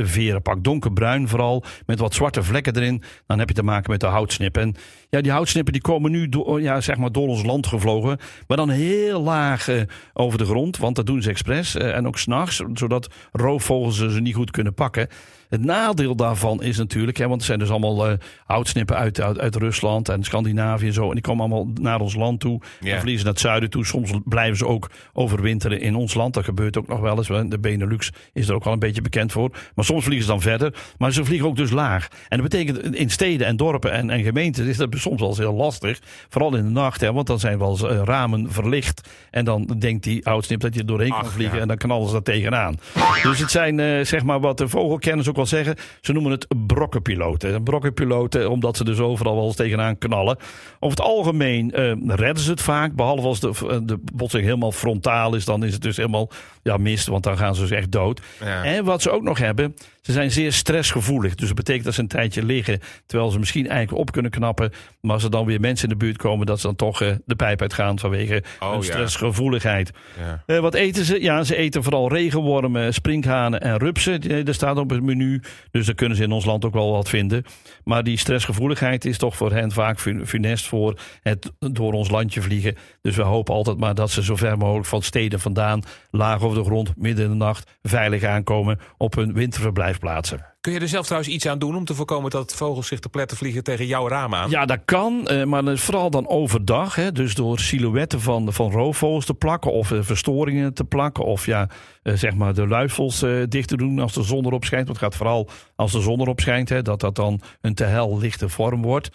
verenpak, 0.08 0.64
donkerbruin 0.64 1.28
vooral, 1.28 1.64
met 1.86 2.00
wat 2.00 2.14
zwarte 2.14 2.44
vlekken 2.44 2.76
erin, 2.76 3.04
dan 3.28 3.40
heb 3.40 3.48
je 3.48 3.56
te 3.56 3.64
maken 3.64 3.92
met 3.92 4.00
de 4.00 4.06
houtsnip. 4.06 4.58
En 4.58 4.76
ja, 5.10 5.22
die 5.22 5.32
houtsnippen 5.32 5.74
die 5.74 5.82
komen 5.82 6.12
nu 6.12 6.30
door, 6.30 6.62
ja, 6.62 6.82
zeg 6.82 6.98
maar 6.98 7.12
door 7.12 7.28
ons 7.28 7.44
land 7.44 7.68
gevlogen, 7.68 8.18
maar 8.48 8.58
dan 8.58 8.70
heel 8.70 9.22
laag 9.22 9.68
over 10.14 10.38
de 10.38 10.46
grond, 10.46 10.78
want 10.78 10.96
dat 10.96 11.06
doen 11.06 11.22
ze 11.22 11.30
expres 11.30 11.76
en 11.76 12.08
ook 12.08 12.18
s'nachts, 12.18 12.62
zodat 12.74 13.10
roofvogels 13.32 13.98
ze 13.98 14.22
niet 14.22 14.36
goed 14.36 14.52
kunnen 14.52 14.58
kunnen 14.60 14.74
pakken. 14.74 15.08
Het 15.50 15.64
nadeel 15.64 16.16
daarvan 16.16 16.64
is 16.64 16.78
natuurlijk, 16.78 17.18
hè, 17.18 17.24
want 17.24 17.36
het 17.36 17.46
zijn 17.46 17.60
dus 17.60 17.70
allemaal 17.70 18.10
uh, 18.10 18.18
houtsnippen 18.46 18.96
uit, 18.96 19.22
uit, 19.22 19.40
uit, 19.40 19.56
Rusland 19.56 20.10
en 20.10 20.24
Scandinavië 20.24 20.88
en 20.88 20.94
zo. 20.94 21.08
En 21.08 21.14
die 21.14 21.22
komen 21.22 21.46
allemaal 21.46 21.68
naar 21.82 22.00
ons 22.00 22.16
land 22.16 22.40
toe. 22.40 22.62
En 22.82 23.00
vliegen 23.00 23.24
naar 23.24 23.34
het 23.34 23.42
zuiden 23.42 23.70
toe. 23.70 23.86
Soms 23.86 24.12
blijven 24.26 24.58
ze 24.58 24.68
ook 24.68 24.90
overwinteren 25.14 25.82
in 25.82 25.96
ons 25.96 26.14
land. 26.14 26.34
Dat 26.34 26.44
gebeurt 26.44 26.78
ook 26.78 26.88
nog 26.88 27.00
wel 27.00 27.18
eens. 27.18 27.28
De 27.28 27.60
Benelux 27.60 28.12
is 28.34 28.48
er 28.48 28.56
ook 28.56 28.66
al 28.66 28.74
een 28.74 28.80
beetje 28.80 29.02
bekend 29.02 29.32
voor. 29.32 29.50
Maar 29.76 29.86
soms 29.86 30.04
vliegen 30.04 30.26
ze 30.26 30.32
dan 30.32 30.42
verder. 30.42 30.74
Maar 30.98 31.14
ze 31.14 31.26
vliegen 31.26 31.48
ook 31.48 31.56
dus 31.56 31.72
laag. 31.72 32.08
En 32.28 32.42
dat 32.42 32.50
betekent 32.50 32.96
in 32.96 33.10
steden 33.10 33.48
en 33.48 33.58
dorpen 33.58 33.92
en, 33.92 34.10
en 34.10 34.24
gemeenten 34.24 34.68
is 34.68 34.78
dat 34.78 34.96
soms 34.98 35.20
wel 35.20 35.30
eens 35.30 35.38
heel 35.38 35.54
lastig. 35.54 36.00
Vooral 36.30 36.56
in 36.56 36.64
de 36.64 36.70
nacht, 36.70 37.02
hè, 37.02 37.14
want 37.14 37.28
dan 37.28 37.40
zijn 37.40 37.60
wel 37.60 37.70
eens 37.70 37.84
uh, 37.84 38.02
ramen 38.04 38.52
verlicht. 38.52 39.10
En 39.32 39.46
dan 39.46 39.76
denkt 39.80 40.04
die 40.04 40.22
houtsnip 40.24 40.60
dat 40.60 40.74
je 40.74 40.80
er 40.80 40.86
doorheen 40.86 41.12
Ach, 41.12 41.22
kan 41.22 41.32
vliegen. 41.32 41.56
Ja. 41.56 41.62
En 41.62 41.68
dan 41.68 41.78
knallen 41.78 42.08
ze 42.08 42.14
daar 42.14 42.22
tegenaan. 42.22 42.80
Dus 43.24 43.40
het 43.40 43.52
zijn 43.52 43.80
uh, 43.80 44.06
zeg 44.06 44.24
maar 44.24 44.40
wat 44.40 44.58
de 44.58 44.68
vogelkenners 44.68 45.30
ook 45.30 45.38
wel 45.40 45.64
zeggen, 45.64 45.76
ze 46.02 46.14
noemen 46.14 46.32
het 46.32 46.48
brokkenpiloten. 46.68 47.64
Brokkenpiloten, 47.64 48.50
omdat 48.50 48.78
ze 48.78 48.84
dus 48.84 49.00
overal 49.00 49.36
wel 49.36 49.46
eens 49.46 49.56
tegenaan 49.56 49.98
knallen. 49.98 50.38
Over 50.80 50.98
het 50.98 51.08
algemeen 51.08 51.72
uh, 51.80 52.16
redden 52.16 52.44
ze 52.44 52.50
het 52.52 52.62
vaak, 52.62 52.96
behalve 52.96 53.28
als 53.28 53.40
de, 53.40 53.82
de 53.86 54.00
botsing 54.14 54.44
helemaal 54.44 54.72
frontaal 54.72 55.36
is, 55.36 55.46
dan 55.46 55.64
is 55.64 55.74
het 55.74 55.82
dus 55.82 55.98
helemaal 55.98 56.30
ja, 56.70 56.78
mist, 56.78 57.08
want 57.08 57.24
dan 57.24 57.38
gaan 57.38 57.56
ze 57.56 57.62
dus 57.62 57.72
echt 57.72 57.92
dood. 57.92 58.22
Ja. 58.40 58.64
En 58.64 58.84
wat 58.84 59.02
ze 59.02 59.10
ook 59.10 59.24
nog 59.24 59.38
hebben, 59.38 59.76
ze 60.02 60.12
zijn 60.12 60.32
zeer 60.32 60.54
stressgevoelig. 60.54 61.36
Dus 61.36 61.48
dat 61.48 61.56
betekent 61.56 61.86
dat 61.86 61.94
ze 61.94 62.02
een 62.02 62.08
tijdje 62.08 62.44
liggen, 62.44 62.80
terwijl 63.06 63.32
ze 63.32 63.40
misschien 63.40 63.68
eigenlijk 63.68 64.02
op 64.02 64.12
kunnen 64.12 64.32
knappen. 64.32 64.72
Maar 65.02 65.14
als 65.14 65.24
er 65.24 65.32
dan 65.32 65.46
weer 65.46 65.60
mensen 65.60 65.90
in 65.90 65.98
de 65.98 66.06
buurt 66.06 66.18
komen, 66.18 66.46
dat 66.46 66.60
ze 66.60 66.66
dan 66.66 66.76
toch 66.76 67.02
uh, 67.02 67.12
de 67.26 67.36
pijp 67.36 67.62
uitgaan 67.62 68.00
vanwege 68.00 68.44
oh, 68.60 68.72
hun 68.72 68.84
stressgevoeligheid. 68.84 69.92
Ja. 70.20 70.44
Uh, 70.56 70.60
wat 70.60 70.74
eten 70.74 71.06
ze? 71.06 71.22
Ja, 71.22 71.44
ze 71.44 71.56
eten 71.56 71.84
vooral 71.84 72.10
regenwormen, 72.10 72.94
sprinkhanen 72.94 73.62
en 73.62 73.78
rupsen. 73.78 74.46
Dat 74.46 74.56
staat 74.56 74.78
op 74.78 74.90
het 74.90 75.04
menu, 75.04 75.42
dus 75.72 75.86
daar 75.86 75.96
kunnen 75.96 76.18
ze 76.18 76.24
in 76.24 76.32
ons 76.32 76.46
land 76.46 76.66
ook 76.66 76.74
wel 76.74 76.92
wat 76.92 77.10
vinden. 77.10 77.44
Maar 77.84 78.04
die 78.04 78.18
stressgevoeligheid 78.18 79.06
is 79.06 79.18
toch 79.18 79.36
voor 79.36 79.52
hen 79.52 79.72
vaak 79.72 80.00
funest 80.26 80.68
voor 80.68 81.00
het 81.22 81.52
door 81.60 81.94
ons 81.94 82.10
landje 82.10 82.42
vliegen. 82.42 82.76
Dus 83.02 83.16
we 83.16 83.22
hopen 83.22 83.54
altijd 83.54 83.78
maar 83.78 83.96
dat 83.96 84.12
ze 84.12 84.24
zo 84.24 84.36
ver 84.36 84.58
mogelijk 84.58 84.88
van 84.88 85.02
steden 85.02 85.40
vandaan, 85.40 85.82
laag 86.12 86.42
over 86.42 86.59
grond, 86.64 86.94
midden 86.98 87.26
in 87.26 87.32
de 87.32 87.38
nacht, 87.38 87.78
veilig 87.82 88.24
aankomen 88.24 88.80
op 88.98 89.16
hun 89.16 89.34
winterverblijfplaatsen. 89.34 90.46
Kun 90.62 90.74
je 90.74 90.80
er 90.80 90.88
zelf 90.88 91.06
trouwens 91.06 91.34
iets 91.34 91.48
aan 91.48 91.60
doen 91.60 91.76
om 91.76 91.86
te 91.86 91.94
voorkomen 91.94 92.32
dat 92.32 92.54
vogels 92.56 92.88
zich 92.88 93.00
te 93.00 93.10
pletten 93.10 93.38
vliegen 93.38 93.64
tegen 93.64 93.86
jouw 93.86 94.08
raam 94.08 94.36
aan? 94.36 94.50
Ja, 94.50 94.66
dat 94.66 94.80
kan, 94.86 95.28
eh, 95.28 95.44
maar 95.44 95.78
vooral 95.78 96.10
dan 96.10 96.28
overdag. 96.28 96.96
Hè, 96.96 97.12
dus 97.12 97.36
door 97.36 97.60
silhouetten 97.60 98.22
van, 98.22 98.54
van 98.54 98.72
roofvogels 98.72 99.26
te 99.26 99.34
plakken 99.34 99.72
of 99.72 99.92
eh, 99.92 100.00
verstoringen 100.02 100.74
te 100.74 100.84
plakken. 100.84 101.26
Of 101.26 101.46
ja, 101.46 101.70
eh, 102.04 102.14
zeg 102.14 102.36
maar 102.36 102.54
de 102.54 102.68
luifels 102.68 103.26
dicht 103.50 103.68
te 103.68 103.78
doen 103.78 104.00
als 104.00 104.14
de 104.14 104.24
zon 104.24 104.46
erop 104.46 104.66
schijnt. 104.66 104.88
Want 104.88 105.00
het 105.00 105.08
gaat 105.08 105.18
vooral 105.18 105.50
als 105.76 105.92
de 105.92 106.02
zon 106.02 106.20
erop 106.20 106.40
schijnt, 106.40 106.70
hè, 106.70 106.82
dat 106.82 107.00
dat 107.00 107.16
dan 107.16 107.42
een 107.62 107.74
te 107.74 107.84
hel 107.84 108.18
lichte 108.18 108.50
vorm 108.50 108.82
wordt. 108.82 109.10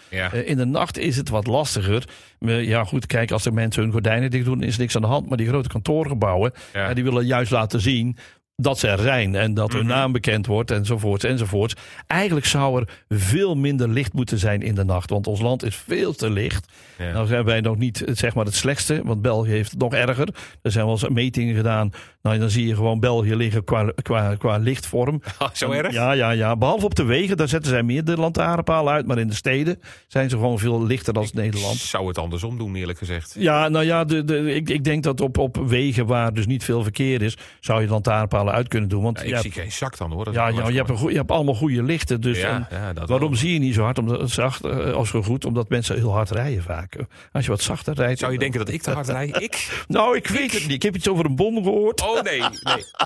in 0.44 0.56
de 0.56 0.66
nacht 0.66 0.98
is 0.98 1.16
het 1.16 1.28
wat 1.28 1.46
lastiger. 1.46 2.08
ja 2.38 2.84
goed, 2.84 3.06
kijk, 3.06 3.30
als 3.30 3.42
de 3.42 3.52
mensen 3.52 3.82
hun 3.82 3.92
gordijnen 3.92 4.30
dicht 4.30 4.44
doen 4.44 4.62
is 4.62 4.76
niks 4.76 4.96
aan 4.96 5.02
de 5.02 5.08
hand. 5.08 5.28
Maar 5.28 5.38
die 5.38 5.48
grote 5.48 5.68
kantoorgebouwen, 5.68 6.52
die 6.94 7.04
willen 7.04 7.26
juist 7.26 7.50
laten 7.50 7.80
zien 7.80 8.16
dat 8.56 8.78
ze 8.78 8.88
er 8.88 8.98
zijn 8.98 9.34
en 9.34 9.54
dat 9.54 9.72
hun 9.72 9.86
mhm. 9.86 9.94
naam 9.94 10.12
bekend 10.12 10.46
wordt 10.46 10.70
enzovoorts 10.70 11.24
enzovoorts. 11.24 11.74
Eigenlijk 12.06 12.46
zou 12.46 12.80
er 12.80 12.88
veel 13.08 13.54
minder 13.54 13.88
licht 13.88 14.12
moeten 14.12 14.38
zijn 14.38 14.62
in 14.62 14.74
de 14.74 14.84
nacht, 14.84 15.10
want 15.10 15.26
ons 15.26 15.40
land 15.40 15.62
is 15.62 15.76
veel 15.76 16.12
te 16.12 16.30
licht. 16.30 16.72
Nou 16.98 17.26
zijn 17.26 17.44
wij 17.44 17.60
nog 17.60 17.76
niet 17.76 18.04
zeg 18.06 18.34
maar 18.34 18.44
het 18.44 18.54
slechtste, 18.54 19.00
want 19.04 19.22
België 19.22 19.50
heeft 19.50 19.70
het 19.70 19.80
nog 19.80 19.94
erger. 19.94 20.28
Er 20.62 20.70
zijn 20.70 20.84
wel 20.84 20.94
eens 20.94 21.08
metingen 21.08 21.54
gedaan, 21.54 21.92
nou 22.22 22.38
dan 22.38 22.50
zie 22.50 22.66
je 22.66 22.74
gewoon 22.74 23.00
België 23.00 23.34
liggen 23.34 23.64
qua, 23.64 23.92
qua, 24.02 24.34
qua 24.34 24.56
lichtvorm. 24.56 25.22
Oh, 25.38 25.48
zo 25.52 25.70
erg? 25.70 25.92
Ja, 25.92 26.12
ja, 26.12 26.30
ja. 26.30 26.56
Behalve 26.56 26.84
op 26.84 26.94
de 26.94 27.04
wegen, 27.04 27.36
daar 27.36 27.48
zetten 27.48 27.70
zij 27.70 27.82
meer 27.82 28.04
de 28.04 28.16
lantaarnpalen 28.16 28.92
uit, 28.92 29.06
maar 29.06 29.18
in 29.18 29.28
de 29.28 29.34
steden 29.34 29.80
zijn 30.06 30.30
ze 30.30 30.36
gewoon 30.36 30.58
veel 30.58 30.84
lichter 30.84 31.12
dan 31.12 31.28
Nederland. 31.32 31.76
zou 31.76 32.08
het 32.08 32.18
andersom 32.18 32.58
doen, 32.58 32.74
eerlijk 32.74 32.98
gezegd. 32.98 33.34
Ja, 33.38 33.68
nou 33.68 33.84
ja, 33.84 34.04
de, 34.04 34.24
de, 34.24 34.54
ik, 34.54 34.70
ik 34.70 34.84
denk 34.84 35.02
dat 35.02 35.20
op, 35.20 35.38
op 35.38 35.56
wegen 35.66 36.06
waar 36.06 36.34
dus 36.34 36.46
niet 36.46 36.64
veel 36.64 36.82
verkeer 36.82 37.22
is, 37.22 37.36
zou 37.60 37.82
je 37.82 37.88
lantaarnpalen 37.88 38.43
uit 38.52 38.68
kunnen 38.68 38.88
doen. 38.88 39.02
Want 39.02 39.24
ik 39.24 39.36
zie 39.36 39.50
geen 39.52 39.72
zak 39.72 39.98
dan 39.98 40.12
hoor. 40.12 40.32
ja, 40.32 40.48
ja 40.48 40.68
je, 40.68 40.76
hebt 40.76 40.88
een 40.88 41.08
je 41.08 41.16
hebt 41.16 41.30
allemaal 41.30 41.54
goede 41.54 41.82
lichten. 41.82 42.20
Dus 42.20 42.38
ja, 42.38 42.68
waarom 43.06 43.34
zie 43.34 43.52
je 43.52 43.58
niet 43.58 43.74
zo 43.74 43.82
hard 43.82 43.98
omdat, 43.98 44.30
zacht, 44.30 44.64
uh, 44.64 44.92
als 44.92 45.08
zo 45.08 45.22
goed? 45.22 45.44
Omdat 45.44 45.68
mensen 45.68 45.96
heel 45.96 46.12
hard 46.12 46.30
rijden 46.30 46.62
vaak. 46.62 46.96
Als 47.32 47.44
je 47.44 47.50
wat 47.50 47.60
zachter 47.60 47.94
rijdt. 47.94 48.18
Zou 48.18 48.32
je 48.32 48.38
denken 48.38 48.58
dat 48.58 48.68
ik 48.68 48.82
te 48.82 48.90
hard 48.90 49.08
rijd? 49.08 49.40
Ik? 49.40 49.68
nou, 49.88 50.16
ik 50.16 50.26
weet 50.26 50.52
het 50.52 50.62
niet. 50.62 50.70
Ik 50.70 50.82
heb 50.82 50.94
iets 50.94 51.08
over 51.08 51.24
een 51.24 51.36
bon 51.36 51.62
gehoord. 51.62 52.02
Oh 52.02 52.22
nee, 52.22 52.40
nee, 52.40 52.50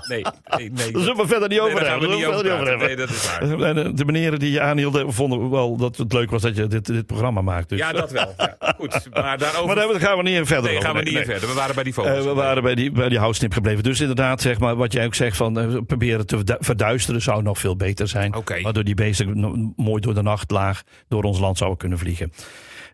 nee. 0.07 0.23
nee, 0.57 0.71
nee. 0.71 0.91
Daar 0.91 1.01
zullen 1.01 1.17
we 1.17 1.27
verder 1.27 1.49
niet 1.49 1.59
over 1.59 1.89
hebben. 1.89 2.09
over 2.09 2.77
Nee, 2.77 2.95
dat 2.95 3.09
is 3.09 3.25
waar. 3.25 3.61
En 3.61 3.85
eh, 3.85 3.91
de 3.93 4.05
meneren 4.05 4.39
die 4.39 4.51
je 4.51 4.61
aanhielden 4.61 5.13
vonden 5.13 5.49
wel 5.49 5.77
dat 5.77 5.97
het 5.97 6.13
leuk 6.13 6.31
was 6.31 6.41
dat 6.41 6.55
je 6.55 6.67
dit, 6.67 6.85
dit 6.85 7.05
programma 7.05 7.41
maakt. 7.41 7.69
Dus. 7.69 7.79
Ja, 7.79 7.91
dat 7.91 8.11
wel. 8.11 8.33
Ja, 8.37 8.57
goed. 8.77 9.07
Maar 9.13 9.37
daarover... 9.37 9.65
Maar 9.65 9.75
daar 9.75 9.99
gaan 9.99 10.17
we 10.17 10.23
niet 10.23 10.47
verder 10.47 10.71
Nee, 10.71 10.81
gaan 10.81 10.95
we 10.95 11.01
niet 11.01 11.17
verder. 11.17 11.47
We 11.47 11.53
waren 11.53 11.75
bij 11.75 11.83
die 11.83 11.93
foto's. 11.93 12.17
Uh, 12.17 12.23
we 12.23 12.33
waren 12.33 12.63
bij 12.63 12.75
die, 12.75 12.91
bij 12.91 13.09
die 13.09 13.19
gebleven. 13.49 13.83
Dus 13.83 13.99
inderdaad, 13.99 14.41
zeg 14.41 14.59
maar, 14.59 14.75
wat 14.75 14.93
jij 14.93 15.05
ook 15.05 15.15
zegt 15.15 15.28
van 15.35 15.83
proberen 15.87 16.25
te 16.25 16.57
verduisteren 16.59 17.21
zou 17.21 17.43
nog 17.43 17.59
veel 17.59 17.75
beter 17.75 18.07
zijn. 18.07 18.35
Waardoor 18.61 18.83
die 18.83 18.95
beesten 18.95 19.73
mooi 19.75 20.01
door 20.01 20.13
de 20.13 20.21
nacht 20.21 20.51
laag 20.51 20.83
door 21.07 21.23
ons 21.23 21.39
land 21.39 21.57
zouden 21.57 21.79
kunnen 21.79 21.97
vliegen. 21.97 22.31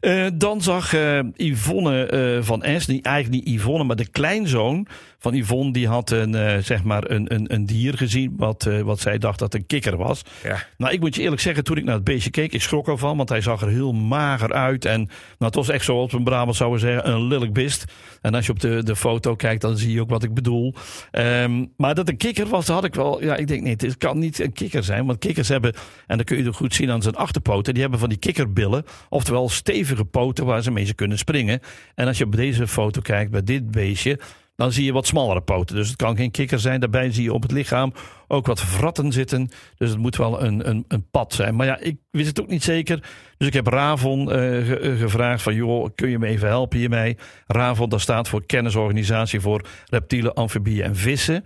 Uh, 0.01 0.27
dan 0.33 0.61
zag 0.61 0.93
uh, 0.93 1.19
Yvonne 1.35 2.11
uh, 2.37 2.43
van 2.43 2.63
Es, 2.63 2.85
die, 2.85 3.01
eigenlijk 3.01 3.45
niet 3.45 3.55
Yvonne, 3.55 3.83
maar 3.83 3.95
de 3.95 4.09
kleinzoon 4.09 4.87
van 5.19 5.33
Yvonne, 5.33 5.73
die 5.73 5.87
had 5.87 6.11
een, 6.11 6.35
uh, 6.35 6.57
zeg 6.57 6.83
maar 6.83 7.09
een, 7.11 7.33
een, 7.33 7.53
een 7.53 7.65
dier 7.65 7.97
gezien 7.97 8.33
wat, 8.37 8.69
wat 8.83 8.99
zij 8.99 9.17
dacht 9.17 9.39
dat 9.39 9.53
een 9.53 9.65
kikker 9.65 9.97
was. 9.97 10.21
Ja. 10.43 10.63
Nou, 10.77 10.93
ik 10.93 10.99
moet 10.99 11.15
je 11.15 11.21
eerlijk 11.21 11.41
zeggen, 11.41 11.63
toen 11.63 11.77
ik 11.77 11.83
naar 11.83 11.95
het 11.95 12.03
beestje 12.03 12.29
keek, 12.29 12.53
ik 12.53 12.61
schrok 12.61 12.87
ervan, 12.87 13.17
want 13.17 13.29
hij 13.29 13.41
zag 13.41 13.61
er 13.61 13.69
heel 13.69 13.93
mager 13.93 14.53
uit. 14.53 14.85
En 14.85 14.99
nou, 14.99 15.11
het 15.37 15.55
was 15.55 15.69
echt 15.69 15.85
zoals 15.85 16.13
een 16.13 16.23
Brabant 16.23 16.55
zouden 16.55 16.79
zeggen, 16.79 17.09
een 17.09 17.27
lelijk 17.27 17.53
bist. 17.53 17.85
En 18.21 18.33
als 18.33 18.45
je 18.45 18.51
op 18.51 18.59
de, 18.59 18.83
de 18.83 18.95
foto 18.95 19.35
kijkt, 19.35 19.61
dan 19.61 19.77
zie 19.77 19.93
je 19.93 20.01
ook 20.01 20.09
wat 20.09 20.23
ik 20.23 20.33
bedoel. 20.33 20.73
Um, 21.11 21.71
maar 21.77 21.95
dat 21.95 22.09
een 22.09 22.17
kikker 22.17 22.47
was, 22.47 22.67
had 22.67 22.83
ik 22.83 22.95
wel, 22.95 23.23
ja, 23.23 23.35
ik 23.35 23.47
denk 23.47 23.63
nee, 23.63 23.75
het 23.77 23.97
kan 23.97 24.19
niet 24.19 24.39
een 24.39 24.53
kikker 24.53 24.83
zijn. 24.83 25.05
Want 25.05 25.19
kikkers 25.19 25.47
hebben, 25.47 25.73
en 26.07 26.17
dat 26.17 26.25
kun 26.25 26.43
je 26.43 26.53
goed 26.53 26.73
zien 26.73 26.91
aan 26.91 27.01
zijn 27.01 27.15
achterpoten, 27.15 27.73
die 27.73 27.81
hebben 27.81 27.99
van 27.99 28.09
die 28.09 28.17
kikkerbillen, 28.17 28.85
oftewel 29.09 29.49
stevig 29.49 30.09
poten 30.09 30.45
waar 30.45 30.63
ze 30.63 30.71
mee 30.71 30.93
kunnen 30.93 31.17
springen. 31.17 31.59
En 31.95 32.07
als 32.07 32.17
je 32.17 32.25
op 32.25 32.35
deze 32.35 32.67
foto 32.67 33.01
kijkt 33.01 33.31
bij 33.31 33.43
dit 33.43 33.71
beestje, 33.71 34.19
dan 34.55 34.71
zie 34.71 34.85
je 34.85 34.93
wat 34.93 35.07
smallere 35.07 35.41
poten. 35.41 35.75
Dus 35.75 35.87
het 35.87 35.95
kan 35.95 36.15
geen 36.15 36.31
kikker 36.31 36.59
zijn. 36.59 36.79
Daarbij 36.79 37.11
zie 37.11 37.23
je 37.23 37.33
op 37.33 37.41
het 37.41 37.51
lichaam 37.51 37.93
ook 38.27 38.45
wat 38.45 38.61
vratten 38.61 39.11
zitten. 39.11 39.49
Dus 39.77 39.89
het 39.89 39.99
moet 39.99 40.15
wel 40.15 40.43
een, 40.43 40.69
een, 40.69 40.85
een 40.87 41.09
pad 41.11 41.33
zijn. 41.33 41.55
Maar 41.55 41.65
ja, 41.65 41.79
ik 41.79 41.97
wist 42.11 42.27
het 42.27 42.41
ook 42.41 42.47
niet 42.47 42.63
zeker. 42.63 43.03
Dus 43.37 43.47
ik 43.47 43.53
heb 43.53 43.67
Ravon 43.67 44.19
uh, 44.21 44.97
gevraagd 44.99 45.41
van... 45.41 45.55
joh, 45.55 45.89
kun 45.95 46.09
je 46.09 46.19
me 46.19 46.27
even 46.27 46.47
helpen 46.47 46.77
hiermee? 46.77 47.17
Ravon, 47.47 47.89
dat 47.89 48.01
staat 48.01 48.27
voor 48.27 48.45
Kennisorganisatie 48.45 49.39
voor 49.39 49.65
Reptielen, 49.85 50.33
Amfibieën 50.33 50.83
en 50.83 50.95
Vissen. 50.95 51.43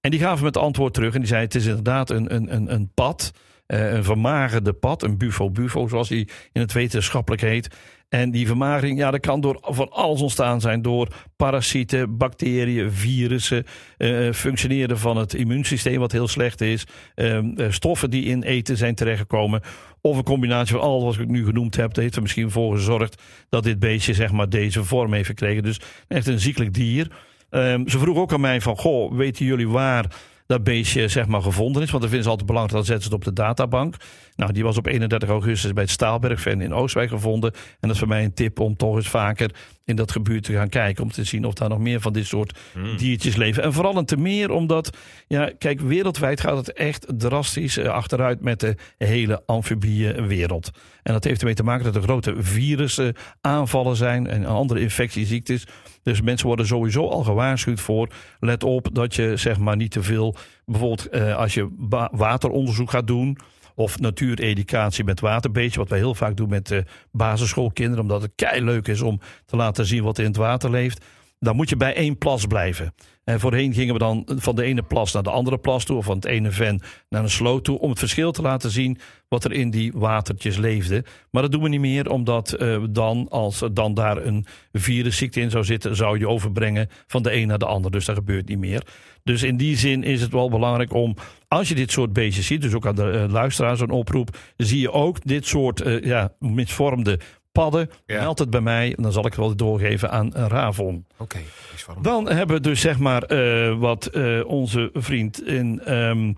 En 0.00 0.10
die 0.10 0.20
gaven 0.20 0.40
me 0.40 0.46
het 0.46 0.56
antwoord 0.56 0.94
terug. 0.94 1.14
En 1.14 1.20
die 1.20 1.28
zei, 1.28 1.42
het 1.42 1.54
is 1.54 1.66
inderdaad 1.66 2.10
een, 2.10 2.34
een, 2.34 2.54
een, 2.54 2.72
een 2.72 2.90
pad... 2.94 3.32
Uh, 3.66 3.92
een 3.92 4.04
vermagerde 4.04 4.72
pad, 4.72 5.02
een 5.02 5.18
bufo-bufo 5.18 5.88
zoals 5.88 6.08
die 6.08 6.28
in 6.52 6.60
het 6.60 6.72
wetenschappelijk 6.72 7.42
heet. 7.42 7.76
En 8.14 8.30
die 8.30 8.46
vermagering, 8.46 8.98
ja, 8.98 9.10
dat 9.10 9.20
kan 9.20 9.40
door 9.40 9.58
van 9.60 9.90
alles 9.90 10.20
ontstaan 10.20 10.60
zijn. 10.60 10.82
Door 10.82 11.08
parasieten, 11.36 12.16
bacteriën, 12.16 12.92
virussen, 12.92 13.64
uh, 13.98 14.32
functioneren 14.32 14.98
van 14.98 15.16
het 15.16 15.34
immuunsysteem 15.34 15.98
wat 15.98 16.12
heel 16.12 16.28
slecht 16.28 16.60
is. 16.60 16.86
Uh, 17.16 17.38
stoffen 17.68 18.10
die 18.10 18.24
in 18.24 18.42
eten 18.42 18.76
zijn 18.76 18.94
terechtgekomen. 18.94 19.60
Of 20.00 20.16
een 20.16 20.22
combinatie 20.22 20.74
van 20.74 20.84
alles 20.84 21.16
wat 21.16 21.24
ik 21.24 21.30
nu 21.30 21.44
genoemd 21.44 21.76
heb. 21.76 21.94
Dat 21.94 22.02
heeft 22.02 22.16
er 22.16 22.22
misschien 22.22 22.50
voor 22.50 22.74
gezorgd 22.74 23.22
dat 23.48 23.62
dit 23.64 23.78
beestje 23.78 24.14
zeg 24.14 24.32
maar 24.32 24.48
deze 24.48 24.84
vorm 24.84 25.12
heeft 25.12 25.28
gekregen. 25.28 25.62
Dus 25.62 25.80
echt 26.08 26.26
een 26.26 26.40
ziekelijk 26.40 26.74
dier. 26.74 27.10
Uh, 27.50 27.60
ze 27.86 27.98
vroeg 27.98 28.16
ook 28.16 28.32
aan 28.32 28.40
mij 28.40 28.60
van, 28.60 28.76
goh, 28.76 29.16
weten 29.16 29.44
jullie 29.46 29.68
waar 29.68 30.04
dat 30.46 30.64
beestje 30.64 31.08
zeg 31.08 31.26
maar 31.26 31.42
gevonden 31.42 31.82
is. 31.82 31.90
Want 31.90 32.02
dat 32.02 32.10
vinden 32.10 32.22
ze 32.22 32.30
altijd 32.30 32.48
belangrijk, 32.48 32.76
dan 32.76 32.86
zetten 32.86 33.10
ze 33.10 33.14
het 33.14 33.26
op 33.26 33.34
de 33.34 33.42
databank. 33.42 33.96
Nou, 34.36 34.52
die 34.52 34.62
was 34.62 34.78
op 34.78 34.86
31 34.86 35.28
augustus 35.28 35.72
bij 35.72 35.82
het 35.82 35.92
Staalbergven 35.92 36.60
in 36.60 36.74
Oostwijk 36.74 37.08
gevonden. 37.08 37.52
En 37.52 37.60
dat 37.80 37.90
is 37.90 37.98
voor 37.98 38.08
mij 38.08 38.24
een 38.24 38.34
tip 38.34 38.60
om 38.60 38.76
toch 38.76 38.96
eens 38.96 39.08
vaker 39.08 39.50
in 39.84 39.96
dat 39.96 40.12
gebied 40.12 40.42
te 40.42 40.52
gaan 40.52 40.68
kijken. 40.68 41.02
Om 41.02 41.10
te 41.10 41.24
zien 41.24 41.44
of 41.44 41.54
daar 41.54 41.68
nog 41.68 41.78
meer 41.78 42.00
van 42.00 42.12
dit 42.12 42.26
soort 42.26 42.58
hmm. 42.72 42.96
diertjes 42.96 43.36
leven. 43.36 43.62
En 43.62 43.72
vooral 43.72 43.96
een 43.96 44.04
te 44.04 44.16
meer 44.16 44.50
omdat, 44.50 44.96
ja, 45.26 45.50
kijk, 45.58 45.80
wereldwijd 45.80 46.40
gaat 46.40 46.56
het 46.56 46.72
echt 46.72 47.06
drastisch 47.16 47.76
eh, 47.76 47.88
achteruit 47.88 48.40
met 48.40 48.60
de 48.60 48.76
hele 48.98 49.42
amfibieënwereld. 49.46 50.70
En 51.04 51.12
dat 51.12 51.24
heeft 51.24 51.40
ermee 51.40 51.54
te 51.54 51.62
maken 51.62 51.84
dat 51.84 51.94
er 51.96 52.02
grote 52.02 52.34
virussen 52.38 53.14
aanvallen 53.40 53.96
zijn 53.96 54.26
en 54.26 54.46
andere 54.46 54.80
infectieziektes. 54.80 55.66
Dus 56.02 56.20
mensen 56.20 56.46
worden 56.46 56.66
sowieso 56.66 57.08
al 57.08 57.22
gewaarschuwd 57.22 57.80
voor. 57.80 58.08
Let 58.40 58.64
op 58.64 58.88
dat 58.92 59.14
je 59.14 59.36
zeg 59.36 59.58
maar 59.58 59.76
niet 59.76 59.90
te 59.90 60.02
veel. 60.02 60.36
Bijvoorbeeld 60.64 61.08
eh, 61.08 61.36
als 61.36 61.54
je 61.54 61.68
wateronderzoek 62.10 62.90
gaat 62.90 63.06
doen. 63.06 63.38
Of 63.74 63.98
natuureducatie 63.98 65.04
met 65.04 65.20
waterbeetje. 65.20 65.78
Wat 65.78 65.88
wij 65.88 65.98
heel 65.98 66.14
vaak 66.14 66.36
doen 66.36 66.48
met 66.48 66.70
uh, 66.70 66.78
basisschoolkinderen. 67.10 68.02
Omdat 68.02 68.22
het 68.22 68.32
kei 68.34 68.64
leuk 68.64 68.88
is 68.88 69.00
om 69.00 69.20
te 69.46 69.56
laten 69.56 69.86
zien 69.86 70.02
wat 70.02 70.18
in 70.18 70.24
het 70.24 70.36
water 70.36 70.70
leeft. 70.70 71.04
Dan 71.38 71.56
moet 71.56 71.68
je 71.68 71.76
bij 71.76 71.94
één 71.94 72.18
plas 72.18 72.46
blijven. 72.46 72.94
En 73.24 73.40
voorheen 73.40 73.74
gingen 73.74 73.92
we 73.92 73.98
dan 73.98 74.26
van 74.36 74.54
de 74.54 74.62
ene 74.62 74.82
plas 74.82 75.12
naar 75.12 75.22
de 75.22 75.30
andere 75.30 75.58
plas 75.58 75.84
toe. 75.84 75.96
Of 75.96 76.04
van 76.04 76.16
het 76.16 76.24
ene 76.24 76.50
ven 76.50 76.80
naar 77.08 77.22
een 77.22 77.30
sloot 77.30 77.64
toe. 77.64 77.78
Om 77.78 77.90
het 77.90 77.98
verschil 77.98 78.32
te 78.32 78.42
laten 78.42 78.70
zien 78.70 78.98
wat 79.28 79.44
er 79.44 79.52
in 79.52 79.70
die 79.70 79.92
watertjes 79.94 80.56
leefde. 80.56 81.04
Maar 81.30 81.42
dat 81.42 81.52
doen 81.52 81.62
we 81.62 81.68
niet 81.68 81.80
meer. 81.80 82.10
Omdat 82.10 82.56
uh, 82.60 82.84
dan, 82.90 83.26
als 83.28 83.60
er 83.60 83.74
dan 83.74 83.94
daar 83.94 84.26
een 84.26 84.46
virusziekte 84.72 85.40
in 85.40 85.50
zou 85.50 85.64
zitten. 85.64 85.96
Zou 85.96 86.18
je 86.18 86.28
overbrengen 86.28 86.88
van 87.06 87.22
de 87.22 87.34
een 87.34 87.46
naar 87.46 87.58
de 87.58 87.66
ander. 87.66 87.90
Dus 87.90 88.04
dat 88.04 88.16
gebeurt 88.16 88.48
niet 88.48 88.58
meer. 88.58 88.82
Dus 89.22 89.42
in 89.42 89.56
die 89.56 89.76
zin 89.76 90.02
is 90.02 90.20
het 90.20 90.32
wel 90.32 90.50
belangrijk 90.50 90.92
om, 90.92 91.16
als 91.48 91.68
je 91.68 91.74
dit 91.74 91.90
soort 91.90 92.12
beestjes 92.12 92.46
ziet, 92.46 92.62
dus 92.62 92.74
ook 92.74 92.86
aan 92.86 92.94
de 92.94 93.12
uh, 93.26 93.32
luisteraars 93.32 93.80
een 93.80 93.90
oproep, 93.90 94.36
zie 94.56 94.80
je 94.80 94.92
ook 94.92 95.24
dit 95.24 95.46
soort 95.46 95.86
uh, 95.86 96.02
ja, 96.02 96.32
misvormde 96.38 97.20
padden. 97.54 97.90
Ja. 98.06 98.20
Meld 98.20 98.38
het 98.38 98.50
bij 98.50 98.60
mij 98.60 98.94
en 98.96 99.02
dan 99.02 99.12
zal 99.12 99.26
ik 99.26 99.32
het 99.32 99.40
wel 99.40 99.56
doorgeven 99.56 100.10
aan 100.10 100.32
Ravon. 100.32 101.06
Oké. 101.18 101.38
Dan 102.02 102.28
hebben 102.28 102.56
we 102.56 102.62
dus 102.62 102.80
zeg 102.80 102.98
maar 102.98 103.32
uh, 103.32 103.78
wat 103.78 104.10
onze 104.46 104.90
vriend 104.92 105.46
in... 105.46 105.92
Um, 105.92 106.36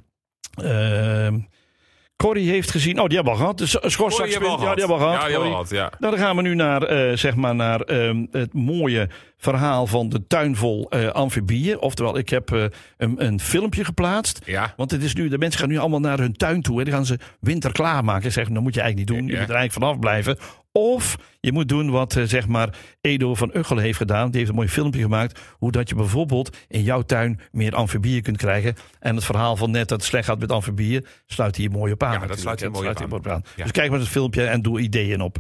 Corrie 2.17 2.51
heeft 2.51 2.71
gezien. 2.71 3.01
Oh, 3.01 3.07
die 3.07 3.15
hebben 3.17 3.33
we 3.33 3.39
al 3.39 3.45
gehad. 3.45 3.59
Dus 3.59 3.73
hebben 3.73 3.91
we 3.91 4.47
al 4.47 4.63
Ja, 4.63 4.75
die 4.75 4.85
hebben 4.85 4.87
we 4.87 4.93
al 4.93 4.99
gehad. 4.99 5.31
Ja, 5.31 5.37
al 5.37 5.43
gehad, 5.43 5.71
ja. 5.71 5.93
Nou, 5.99 6.17
dan 6.17 6.25
gaan 6.25 6.37
we 6.37 6.43
nu 6.43 6.55
naar, 6.55 6.83
eh, 6.83 7.17
zeg 7.17 7.35
maar 7.35 7.55
naar 7.55 7.81
ehm, 7.81 8.27
het 8.31 8.55
mooie 8.55 9.09
verhaal 9.37 9.87
van 9.87 10.09
de 10.09 10.27
tuin 10.27 10.57
vol 10.57 10.91
eh, 10.91 11.09
amfibieën. 11.09 11.81
Oftewel, 11.81 12.19
ik 12.19 12.29
heb 12.29 12.53
eh, 12.53 12.65
een, 12.97 13.25
een 13.25 13.41
filmpje 13.41 13.85
geplaatst. 13.85 14.41
Ja. 14.45 14.75
Want 14.77 14.91
het 14.91 15.03
is 15.03 15.15
nu, 15.15 15.29
de 15.29 15.39
mensen 15.39 15.61
gaan 15.61 15.69
nu 15.69 15.79
allemaal 15.79 16.01
naar 16.01 16.19
hun 16.19 16.37
tuin 16.37 16.63
toe. 16.63 16.79
En 16.79 16.85
die 16.85 16.95
gaan 16.95 17.07
ze 17.07 17.19
winter 17.41 17.73
klaarmaken. 17.73 18.33
Zeggen, 18.33 18.55
dat 18.55 18.63
moet 18.63 18.75
je 18.75 18.81
eigenlijk 18.81 19.11
niet 19.11 19.19
doen. 19.19 19.29
Je 19.29 19.39
moet 19.41 19.49
er 19.49 19.55
eigenlijk 19.55 19.85
vanaf 19.85 19.99
blijven. 19.99 20.39
Of 20.77 21.19
je 21.41 21.53
moet 21.53 21.69
doen 21.69 21.91
wat 21.91 22.17
eh, 22.17 22.23
zeg 22.25 22.49
maar 22.49 22.77
Edo 23.01 23.35
van 23.35 23.51
Uggel 23.55 23.77
heeft 23.77 23.97
gedaan. 23.97 24.27
Die 24.27 24.37
heeft 24.37 24.51
een 24.51 24.57
mooi 24.57 24.69
filmpje 24.69 25.01
gemaakt. 25.01 25.41
Hoe 25.59 25.73
dat 25.73 25.89
je 25.89 25.95
bijvoorbeeld 25.95 26.57
in 26.69 26.83
jouw 26.83 27.03
tuin 27.03 27.41
meer 27.53 27.75
amfibieën 27.75 28.23
kunt 28.23 28.37
krijgen. 28.37 28.75
En 29.01 29.15
het 29.15 29.25
verhaal 29.25 29.57
van 29.57 29.71
net 29.71 29.89
dat 29.89 29.99
het 29.99 30.09
slecht 30.09 30.27
gaat 30.27 30.39
met 30.39 30.53
amfibieën. 30.53 31.07
Sluit 31.27 31.57
hier 31.57 31.71
mooi 31.71 31.93
op 31.93 32.03
aan. 32.03 32.21
Ja, 32.21 32.27
dat 32.27 32.39
sluit 32.39 32.61
hier 32.61 32.71
mooi 32.71 32.89
op 32.89 33.29
aan. 33.29 33.43
Ja. 33.57 33.63
Dus 33.63 33.73
kijk 33.73 33.91
maar 33.91 33.99
het 33.99 34.09
filmpje 34.09 34.45
en 34.45 34.63
doe 34.63 34.81
ideeën 34.81 35.21
op. 35.21 35.37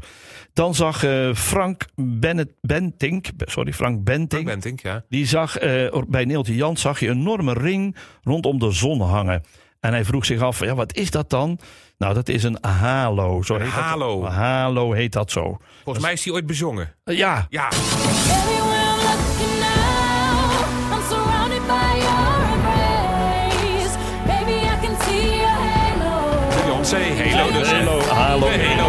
Dan 0.52 0.74
zag 0.74 1.04
eh, 1.04 1.34
Frank 1.34 1.86
Bennett, 1.94 2.52
Bentink, 2.60 3.26
sorry, 3.38 3.72
Frank 3.72 4.04
Bentink. 4.04 4.30
Frank 4.30 4.46
Bentink, 4.46 4.80
ja. 4.80 5.04
Die 5.08 5.26
zag 5.26 5.58
eh, 5.58 6.02
bij 6.08 6.24
Neeltje 6.24 6.54
Jans 6.54 6.80
zag 6.80 7.00
je 7.00 7.08
een 7.08 7.18
enorme 7.18 7.52
ring 7.52 7.96
rondom 8.22 8.58
de 8.58 8.70
zon 8.70 9.00
hangen. 9.00 9.42
En 9.80 9.92
hij 9.92 10.04
vroeg 10.04 10.24
zich 10.24 10.40
af, 10.40 10.60
ja, 10.64 10.74
wat 10.74 10.96
is 10.96 11.10
dat 11.10 11.30
dan? 11.30 11.58
Nou, 11.98 12.14
dat 12.14 12.28
is 12.28 12.42
een 12.42 12.58
halo. 12.60 13.42
Zo 13.42 13.54
Een 13.54 13.60
heet 13.62 13.74
dat. 13.74 13.82
halo. 13.84 14.24
Een 14.24 14.32
halo 14.32 14.92
heet 14.92 15.12
dat 15.12 15.30
zo. 15.30 15.58
Volgens 15.84 16.04
mij 16.04 16.14
is 16.14 16.22
die 16.22 16.32
ooit 16.32 16.46
bezongen. 16.46 16.94
Eh, 17.04 17.16
ja, 17.16 17.46
Ja, 17.50 17.68
Everywhere 17.68 18.84
I'm 18.86 19.02
looking 19.02 19.58
now, 19.60 20.92
I'm 20.92 21.02
surrounded 21.08 21.62
by 21.66 21.98
your 22.04 22.52
embrace. 22.54 23.96
Baby, 24.26 24.52
I 24.52 24.86
can 24.86 24.96
see 25.00 25.36
your 25.36 25.58
halo. 25.68 26.64
Beyoncé, 26.64 26.98
Halo 27.30 27.52
dus. 27.58 27.72
Halo, 27.72 28.00
halo. 28.00 28.46
Halo. 28.46 28.85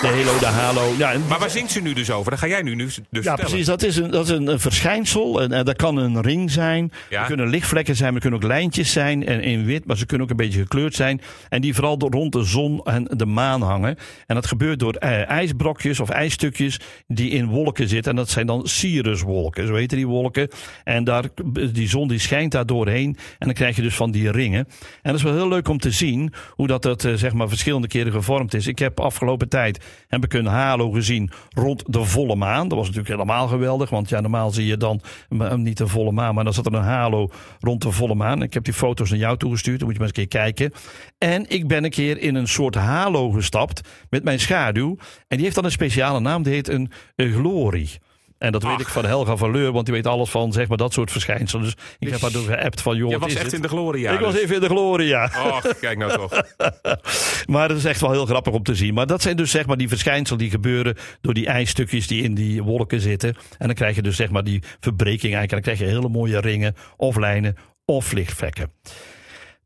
De 0.00 0.06
halo, 0.06 0.38
de 0.38 0.46
halo. 0.46 0.94
Ja, 0.98 1.12
en 1.12 1.22
Maar 1.28 1.38
waar 1.38 1.50
zingt 1.50 1.70
ze 1.70 1.80
nu 1.80 1.92
dus 1.92 2.10
over? 2.10 2.30
Dat 2.30 2.40
ga 2.40 2.46
jij 2.46 2.62
nu 2.62 2.76
dus 2.76 2.96
Ja, 2.96 3.02
vertellen. 3.10 3.38
precies. 3.40 3.66
Dat 3.66 3.82
is 3.82 3.96
een, 3.96 4.10
dat 4.10 4.24
is 4.24 4.30
een, 4.30 4.60
verschijnsel. 4.60 5.42
En, 5.42 5.52
en 5.52 5.64
dat 5.64 5.76
kan 5.76 5.96
een 5.96 6.20
ring 6.22 6.50
zijn. 6.50 6.92
Ja. 7.10 7.20
Er 7.20 7.26
kunnen 7.26 7.48
lichtvlekken 7.48 7.96
zijn. 7.96 8.14
Er 8.14 8.20
kunnen 8.20 8.38
ook 8.38 8.46
lijntjes 8.46 8.92
zijn. 8.92 9.26
En 9.26 9.40
in 9.42 9.64
wit, 9.64 9.86
maar 9.86 9.96
ze 9.96 10.06
kunnen 10.06 10.26
ook 10.26 10.30
een 10.30 10.46
beetje 10.46 10.60
gekleurd 10.60 10.94
zijn. 10.94 11.20
En 11.48 11.60
die 11.60 11.74
vooral 11.74 11.96
rond 11.98 12.32
de 12.32 12.44
zon 12.44 12.80
en 12.84 13.04
de 13.16 13.26
maan 13.26 13.62
hangen. 13.62 13.96
En 14.26 14.34
dat 14.34 14.46
gebeurt 14.46 14.78
door 14.78 14.94
eh, 14.94 15.28
ijsbrokjes 15.28 16.00
of 16.00 16.08
ijsstukjes 16.08 16.80
die 17.06 17.30
in 17.30 17.46
wolken 17.46 17.88
zitten. 17.88 18.10
En 18.10 18.16
dat 18.16 18.30
zijn 18.30 18.46
dan 18.46 18.66
cirruswolken. 18.66 19.66
Zo 19.66 19.74
heten 19.74 19.96
die 19.96 20.06
wolken. 20.06 20.48
En 20.84 21.04
daar, 21.04 21.24
die 21.72 21.88
zon 21.88 22.08
die 22.08 22.18
schijnt 22.18 22.52
daar 22.52 22.66
doorheen. 22.66 23.16
En 23.38 23.46
dan 23.46 23.54
krijg 23.54 23.76
je 23.76 23.82
dus 23.82 23.94
van 23.94 24.10
die 24.10 24.30
ringen. 24.30 24.68
En 24.68 24.68
dat 25.02 25.14
is 25.14 25.22
wel 25.22 25.34
heel 25.34 25.48
leuk 25.48 25.68
om 25.68 25.78
te 25.78 25.90
zien 25.90 26.32
hoe 26.50 26.66
dat, 26.66 26.82
dat 26.82 27.04
eh, 27.04 27.14
zeg 27.14 27.32
maar 27.32 27.48
verschillende 27.48 27.88
keren 27.88 28.12
gevormd 28.12 28.54
is. 28.54 28.66
Ik 28.66 28.78
heb 28.78 29.00
afgelopen 29.00 29.48
tijd 29.48 29.86
heb 30.06 30.24
ik 30.24 30.32
een 30.32 30.46
halo 30.46 30.90
gezien 30.90 31.30
rond 31.48 31.82
de 31.86 32.04
volle 32.04 32.36
maan. 32.36 32.68
Dat 32.68 32.78
was 32.78 32.86
natuurlijk 32.86 33.14
helemaal 33.14 33.48
geweldig. 33.48 33.90
Want 33.90 34.08
ja, 34.08 34.20
normaal 34.20 34.50
zie 34.50 34.66
je 34.66 34.76
dan 34.76 35.00
eh, 35.28 35.54
niet 35.54 35.76
de 35.76 35.86
volle 35.86 36.12
maan. 36.12 36.34
Maar 36.34 36.44
dan 36.44 36.54
zat 36.54 36.66
er 36.66 36.74
een 36.74 36.82
halo 36.82 37.30
rond 37.60 37.82
de 37.82 37.90
volle 37.92 38.14
maan. 38.14 38.42
Ik 38.42 38.54
heb 38.54 38.64
die 38.64 38.74
foto's 38.74 39.10
naar 39.10 39.18
jou 39.18 39.36
toegestuurd. 39.36 39.78
Dan 39.78 39.88
moet 39.88 39.96
je 39.96 40.02
maar 40.02 40.12
eens 40.14 40.18
een 40.18 40.28
keer 40.28 40.40
kijken. 40.40 40.72
En 41.18 41.50
ik 41.50 41.66
ben 41.66 41.84
een 41.84 41.90
keer 41.90 42.18
in 42.18 42.34
een 42.34 42.48
soort 42.48 42.74
halo 42.74 43.30
gestapt 43.30 43.80
met 44.10 44.24
mijn 44.24 44.40
schaduw. 44.40 44.96
En 45.28 45.36
die 45.36 45.42
heeft 45.42 45.54
dan 45.54 45.64
een 45.64 45.70
speciale 45.70 46.20
naam. 46.20 46.42
Die 46.42 46.52
heet 46.52 46.68
een, 46.68 46.90
een 47.16 47.32
glorie. 47.32 47.90
En 48.38 48.52
dat 48.52 48.62
weet 48.62 48.80
ik 48.80 48.88
van 48.88 49.04
Helga 49.04 49.36
van 49.36 49.50
Leur, 49.50 49.72
want 49.72 49.86
die 49.86 49.94
weet 49.94 50.06
alles 50.06 50.30
van 50.30 50.52
zeg 50.52 50.68
maar, 50.68 50.76
dat 50.76 50.92
soort 50.92 51.10
verschijnselen. 51.10 51.64
Dus 51.64 51.74
ik 51.98 52.08
heb 52.08 52.20
haar 52.20 52.32
door 52.32 52.44
geappt 52.44 52.80
van, 52.80 52.96
joh, 52.96 53.10
wat 53.10 53.20
was 53.20 53.34
echt 53.34 53.42
het? 53.42 53.52
in 53.52 53.62
de 53.62 53.68
gloria. 53.68 54.12
ik 54.12 54.20
was 54.20 54.32
dus. 54.32 54.42
even 54.42 54.54
in 54.54 54.60
de 54.60 54.68
gloria. 54.68 55.24
Och, 55.24 55.78
kijk 55.80 55.98
nou 55.98 56.12
toch. 56.12 56.42
Maar 57.46 57.68
dat 57.68 57.76
is 57.76 57.84
echt 57.84 58.00
wel 58.00 58.10
heel 58.10 58.26
grappig 58.26 58.52
om 58.52 58.62
te 58.62 58.74
zien. 58.74 58.94
Maar 58.94 59.06
dat 59.06 59.22
zijn 59.22 59.36
dus 59.36 59.50
zeg 59.50 59.66
maar 59.66 59.76
die 59.76 59.88
verschijnselen 59.88 60.38
die 60.38 60.50
gebeuren 60.50 60.96
door 61.20 61.34
die 61.34 61.46
ijsstukjes 61.46 62.06
die 62.06 62.22
in 62.22 62.34
die 62.34 62.62
wolken 62.62 63.00
zitten. 63.00 63.36
En 63.58 63.66
dan 63.66 63.74
krijg 63.74 63.96
je 63.96 64.02
dus 64.02 64.16
zeg 64.16 64.30
maar 64.30 64.44
die 64.44 64.62
verbreking 64.80 65.34
eigenlijk. 65.34 65.50
En 65.50 65.56
dan 65.56 65.62
krijg 65.62 65.78
je 65.78 65.96
hele 65.96 66.08
mooie 66.08 66.40
ringen 66.40 66.74
of 66.96 67.16
lijnen 67.16 67.56
of 67.84 68.12
lichtvlekken. 68.12 68.72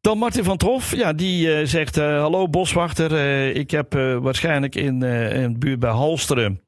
Dan 0.00 0.18
Martin 0.18 0.44
van 0.44 0.56
Trof, 0.56 0.96
ja, 0.96 1.12
die 1.12 1.54
eh, 1.54 1.66
zegt: 1.66 1.96
eh, 1.96 2.20
Hallo 2.20 2.48
boswachter, 2.48 3.14
eh, 3.14 3.54
ik 3.54 3.70
heb 3.70 3.92
waarschijnlijk 4.20 4.74
in, 4.74 5.02
in 5.32 5.52
de 5.52 5.58
buurt 5.58 5.78
bij 5.78 5.90
Halsteren 5.90 6.60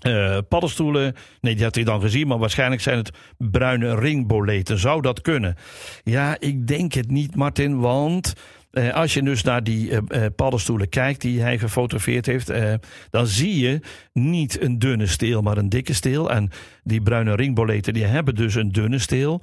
eh, 0.00 0.38
paddenstoelen. 0.48 1.14
Nee, 1.40 1.54
die 1.54 1.64
had 1.64 1.74
hij 1.74 1.84
dan 1.84 2.00
gezien, 2.00 2.26
maar 2.26 2.38
waarschijnlijk 2.38 2.82
zijn 2.82 2.96
het 2.98 3.10
bruine 3.38 3.94
ringboleten. 3.94 4.78
Zou 4.78 5.02
dat 5.02 5.20
kunnen? 5.20 5.56
Ja, 6.04 6.36
ik 6.38 6.66
denk 6.66 6.92
het 6.92 7.10
niet, 7.10 7.36
Martin, 7.36 7.78
want. 7.80 8.32
eh, 8.70 8.94
als 8.94 9.14
je 9.14 9.22
dus 9.22 9.42
naar 9.42 9.62
die 9.64 9.90
eh, 9.90 10.26
paddenstoelen 10.36 10.88
kijkt 10.88 11.20
die 11.20 11.40
hij 11.40 11.58
gefotografeerd 11.58 12.26
heeft, 12.26 12.52
dan 13.10 13.26
zie 13.26 13.58
je 13.58 13.80
niet 14.12 14.62
een 14.62 14.78
dunne 14.78 15.06
steel, 15.06 15.42
maar 15.42 15.56
een 15.56 15.68
dikke 15.68 15.92
steel. 15.94 16.30
En 16.30 16.50
die 16.90 17.00
bruine 17.00 17.34
ringboleten 17.34 17.92
die 17.92 18.04
hebben 18.04 18.34
dus 18.34 18.54
een 18.54 18.72
dunne 18.72 18.98
steel. 18.98 19.40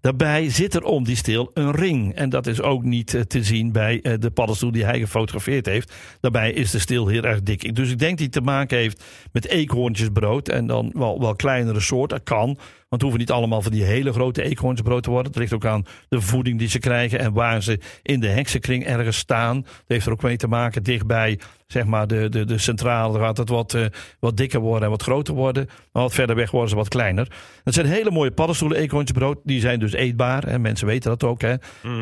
Daarbij 0.00 0.50
zit 0.50 0.74
er 0.74 0.82
om 0.82 1.04
die 1.04 1.16
steel 1.16 1.50
een 1.54 1.72
ring. 1.72 2.14
En 2.14 2.28
dat 2.28 2.46
is 2.46 2.60
ook 2.60 2.82
niet 2.82 3.14
eh, 3.14 3.20
te 3.20 3.42
zien 3.42 3.72
bij 3.72 4.00
eh, 4.02 4.14
de 4.18 4.30
paddenstoel 4.30 4.72
die 4.72 4.84
hij 4.84 4.98
gefotografeerd 4.98 5.66
heeft. 5.66 5.94
Daarbij 6.20 6.52
is 6.52 6.70
de 6.70 6.78
steel 6.78 7.06
heel 7.06 7.22
erg 7.22 7.42
dik. 7.42 7.74
Dus 7.74 7.90
ik 7.90 7.98
denk 7.98 8.18
hij 8.18 8.28
te 8.28 8.40
maken 8.40 8.78
heeft 8.78 9.04
met 9.32 9.46
eekhoorntjesbrood. 9.46 10.48
En 10.48 10.66
dan 10.66 10.90
wel, 10.94 11.20
wel 11.20 11.36
kleinere 11.36 11.80
soort. 11.80 12.10
Dat 12.10 12.22
kan. 12.22 12.46
Want 12.46 13.02
het 13.02 13.02
hoeven 13.02 13.20
niet 13.20 13.30
allemaal 13.30 13.62
van 13.62 13.72
die 13.72 13.84
hele 13.84 14.12
grote 14.12 14.42
eekhoornsbrood 14.42 15.02
te 15.02 15.10
worden. 15.10 15.32
Het 15.32 15.40
ligt 15.40 15.52
ook 15.52 15.64
aan 15.64 15.86
de 16.08 16.20
voeding 16.20 16.58
die 16.58 16.68
ze 16.68 16.78
krijgen 16.78 17.18
en 17.18 17.32
waar 17.32 17.62
ze 17.62 17.80
in 18.02 18.20
de 18.20 18.28
heksenkring 18.28 18.84
ergens 18.84 19.16
staan. 19.16 19.60
Dat 19.60 19.84
heeft 19.86 20.06
er 20.06 20.12
ook 20.12 20.22
mee 20.22 20.36
te 20.36 20.48
maken 20.48 20.82
dichtbij, 20.82 21.38
zeg 21.72 21.84
maar, 21.84 22.06
de, 22.06 22.28
de, 22.28 22.44
de 22.44 22.58
centrale 22.58 23.18
gaat 23.18 23.36
het 23.36 23.48
wat, 23.48 23.74
eh, 23.74 23.84
wat 24.18 24.36
dikker 24.36 24.60
worden 24.60 24.84
en 24.84 24.90
wat 24.90 25.02
groter 25.02 25.34
worden. 25.34 25.68
Maar 25.92 26.02
wat 26.02 26.14
verder 26.14 26.36
weg 26.36 26.50
worden 26.50 26.70
ze 26.70 26.76
wat 26.76 26.88
kleiner. 26.88 27.28
Het 27.64 27.74
zijn 27.74 27.86
hele 27.86 28.10
mooie 28.10 28.30
paddenstoelen, 28.30 28.78
eekhoornsbrood. 28.78 29.38
Die 29.44 29.60
zijn 29.60 29.78
dus 29.78 29.92
eetbaar. 29.92 30.44
En 30.44 30.60
mensen 30.60 30.86
weten 30.86 31.10
dat 31.10 31.24
ook. 31.24 31.40
Hè. 31.40 31.54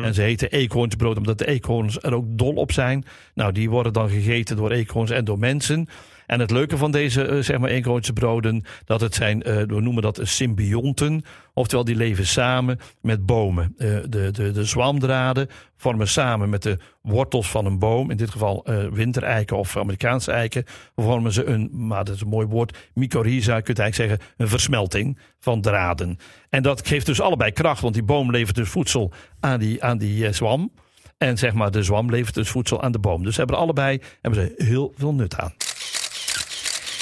En 0.03 0.13
ze 0.13 0.21
heten 0.21 0.51
eekhoornsbrood 0.51 1.17
omdat 1.17 1.37
de 1.37 1.47
eekhoorns 1.47 1.97
er 2.01 2.13
ook 2.13 2.25
dol 2.27 2.53
op 2.53 2.71
zijn. 2.71 3.05
Nou, 3.33 3.51
die 3.51 3.69
worden 3.69 3.93
dan 3.93 4.09
gegeten 4.09 4.55
door 4.55 4.71
eekhoorns 4.71 5.11
en 5.11 5.25
door 5.25 5.39
mensen. 5.39 5.87
En 6.29 6.39
het 6.39 6.51
leuke 6.51 6.77
van 6.77 6.91
deze 6.91 7.25
eh, 7.25 7.39
zeg 7.39 7.57
maar 7.57 8.01
broden, 8.13 8.63
dat 8.85 9.01
het 9.01 9.15
zijn, 9.15 9.43
eh, 9.43 9.55
we 9.55 9.81
noemen 9.81 10.03
dat 10.03 10.19
symbionten. 10.23 11.23
Oftewel, 11.53 11.85
die 11.85 11.95
leven 11.95 12.25
samen 12.25 12.79
met 13.01 13.25
bomen. 13.25 13.75
Eh, 13.77 13.87
de, 14.09 14.31
de, 14.31 14.51
de 14.51 14.63
zwamdraden 14.63 15.47
vormen 15.77 16.07
samen 16.07 16.49
met 16.49 16.63
de 16.63 16.77
wortels 17.01 17.49
van 17.49 17.65
een 17.65 17.79
boom, 17.79 18.11
in 18.11 18.17
dit 18.17 18.29
geval 18.29 18.67
wintereiken 18.91 19.57
of 19.57 19.77
Amerikaanse 19.77 20.31
eiken, 20.31 20.65
vormen 20.95 21.31
ze 21.31 21.45
een, 21.45 21.69
maar 21.71 22.03
dat 22.03 22.15
is 22.15 22.21
een 22.21 22.27
mooi 22.27 22.47
woord, 22.47 22.77
mycorrhiza, 22.93 23.55
je 23.55 23.61
kunt 23.61 23.79
eigenlijk 23.79 24.09
zeggen, 24.09 24.33
een 24.37 24.47
versmelting 24.47 25.17
van 25.39 25.61
draden. 25.61 26.17
En 26.49 26.63
dat 26.63 26.87
geeft 26.87 27.05
dus 27.05 27.21
allebei 27.21 27.51
kracht, 27.51 27.81
want 27.81 27.93
die 27.93 28.03
boom 28.03 28.31
levert 28.31 28.55
dus 28.55 28.69
voedsel 28.69 29.11
aan 29.39 29.59
die, 29.59 29.83
aan 29.83 29.97
die 29.97 30.31
zwam. 30.31 30.71
En 31.17 31.37
zeg 31.37 31.53
maar, 31.53 31.71
de 31.71 31.83
zwam 31.83 32.09
levert 32.09 32.35
dus 32.35 32.49
voedsel 32.49 32.81
aan 32.81 32.91
de 32.91 32.99
boom. 32.99 33.23
Dus 33.23 33.33
ze 33.33 33.39
hebben 33.39 33.57
allebei 33.57 34.01
hebben 34.21 34.41
ze 34.41 34.63
heel 34.65 34.93
veel 34.97 35.13
nut 35.13 35.37
aan. 35.37 35.53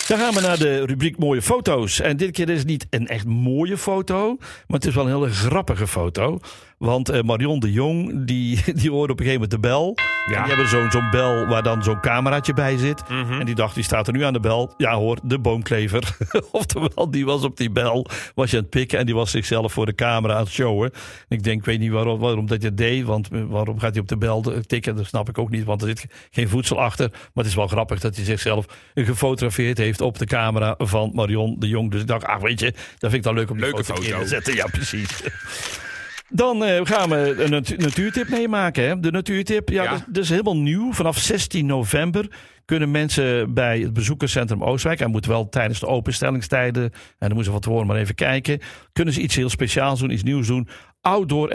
Dan 0.08 0.18
gaan 0.18 0.34
we 0.34 0.42
naar 0.42 0.58
de 0.58 0.86
rubriek 0.86 1.18
mooie 1.18 1.42
foto's. 1.42 2.00
En 2.00 2.18
dit 2.18 2.32
keer 2.32 2.50
is 2.50 2.58
het 2.58 2.68
niet 2.68 2.88
een 2.90 3.08
echt 3.08 3.26
mooie 3.26 3.78
foto, 3.78 4.36
maar 4.38 4.80
het 4.80 4.86
is 4.86 4.96
wel 4.96 5.06
een 5.06 5.14
hele 5.14 5.30
grappige 5.30 5.88
foto. 5.88 6.40
Want 6.78 7.10
eh, 7.10 7.22
Marion 7.22 7.60
de 7.60 7.72
Jong, 7.72 8.26
die, 8.26 8.62
die 8.82 8.92
hoorde 8.92 9.14
op 9.14 9.20
een 9.20 9.26
gegeven 9.26 9.34
moment 9.34 9.52
de 9.52 9.60
bel. 9.60 9.96
En 10.26 10.44
die 10.44 10.54
hebben 10.54 10.68
zo'n 10.68 10.92
zo'n 10.92 11.10
bel 11.12 11.46
waar 11.46 11.64
dan 11.64 11.84
zo'n 11.84 12.00
cameraatje 12.00 12.54
bij 12.54 12.78
zit. 12.78 13.04
En 13.10 13.46
die 13.46 13.56
dacht, 13.56 13.76
die 13.76 13.84
staat 13.84 14.08
er 14.08 14.14
nu 14.14 14.24
aan 14.24 14.34
de 14.34 14.40
bel. 14.40 14.74
Ja 14.78 14.96
hoor, 14.96 15.20
de 15.24 15.40
boomklever. 15.40 16.18
Oftewel, 16.52 17.12
die 17.12 17.26
was 17.26 17.44
op 17.44 17.58
die 17.58 17.70
bel, 17.70 18.06
was 18.36 18.52
je 18.52 18.58
aan 18.58 18.62
het 18.62 18.72
pikken. 18.72 19.00
En 19.00 19.06
die 19.06 19.16
was 19.16 19.32
zichzelf 19.32 19.74
voor 19.74 19.86
de 19.86 19.96
camera 19.96 20.34
aan 20.34 20.44
het 20.44 20.50
showen. 20.50 20.92
En 21.28 21.38
ik 21.38 21.44
denk, 21.44 21.60
ik 21.60 21.66
weet 21.66 21.80
niet 21.80 21.92
waarom, 21.92 22.20
waarom 22.20 22.48
dat 22.48 22.62
je 22.62 22.74
deed. 22.74 23.04
Want 23.04 23.30
eh, 23.32 23.42
waarom 23.48 23.80
gaat 23.80 23.92
hij 23.92 24.02
op 24.02 24.08
de 24.08 24.18
bel 24.18 24.42
tikken? 24.66 24.96
Dat 24.96 25.06
snap 25.06 25.30
ik 25.30 25.38
ook 25.38 25.50
niet, 25.50 25.64
want 25.64 25.82
er 25.82 25.88
zit 25.88 26.06
geen 26.32 26.50
voedsel 26.50 26.82
achter. 26.82 27.10
Maar 27.10 27.30
het 27.34 27.46
is 27.46 27.56
wel 27.56 27.68
grappig 27.68 28.00
dat 28.00 28.16
hij 28.16 28.26
zichzelf 28.26 28.66
gefotografeerd 28.94 29.78
heeft 29.78 30.02
op 30.02 30.18
de 30.18 30.26
camera 30.26 30.76
van 30.78 31.12
Marion 31.14 31.56
de 31.60 31.68
Jong. 31.68 31.92
Dus 31.92 32.02
ik 32.02 32.08
dacht, 32.08 32.26
ach 32.26 32.42
weet 32.42 32.60
je, 32.60 32.72
dat 32.72 33.12
vind 33.12 33.14
ik 33.14 33.24
dan 33.24 33.34
leuk 33.34 33.50
om 33.50 33.58
die 33.58 33.66
Leuke 33.66 33.84
foto, 33.84 34.02
foto. 34.02 34.20
te 34.20 34.28
zetten. 34.28 34.56
Ja, 34.56 34.66
precies. 34.72 35.10
Dan 36.30 36.64
eh, 36.64 36.86
gaan 36.86 37.10
we 37.10 37.44
een 37.44 37.50
natu- 37.50 37.78
natuurtip 37.78 38.30
meemaken. 38.30 38.88
Hè? 38.88 39.00
De 39.00 39.12
natuurtip, 39.12 39.70
ja, 39.70 39.84
Ja. 39.84 39.92
Dat, 39.92 40.04
dat 40.08 40.24
is 40.24 40.30
helemaal 40.30 40.58
nieuw. 40.58 40.94
Vanaf 40.94 41.18
16 41.18 41.66
november 41.66 42.28
kunnen 42.66 42.92
mensen 42.92 43.54
bij 43.54 43.80
het 43.80 43.94
bezoekerscentrum 43.94 44.64
Oostwijk... 44.64 45.00
en 45.00 45.12
moet 45.12 45.26
wel 45.26 45.50
tijdens 45.50 45.80
de 45.80 45.88
openstellingstijden... 45.88 46.84
en 46.84 46.92
dan 47.18 47.28
moeten 47.28 47.46
ze 47.46 47.52
van 47.52 47.62
tevoren 47.62 47.88
maar 47.88 47.98
even 47.98 48.16
kijken... 48.16 48.60
kunnen 48.94 49.14
ze 49.14 49.22
iets 49.22 49.36
heel 49.36 49.50
speciaals 49.50 50.00
doen, 50.00 50.12
iets 50.12 50.24
nieuws 50.24 50.48
doen. 50.48 50.68
Outdoor 51.02 51.50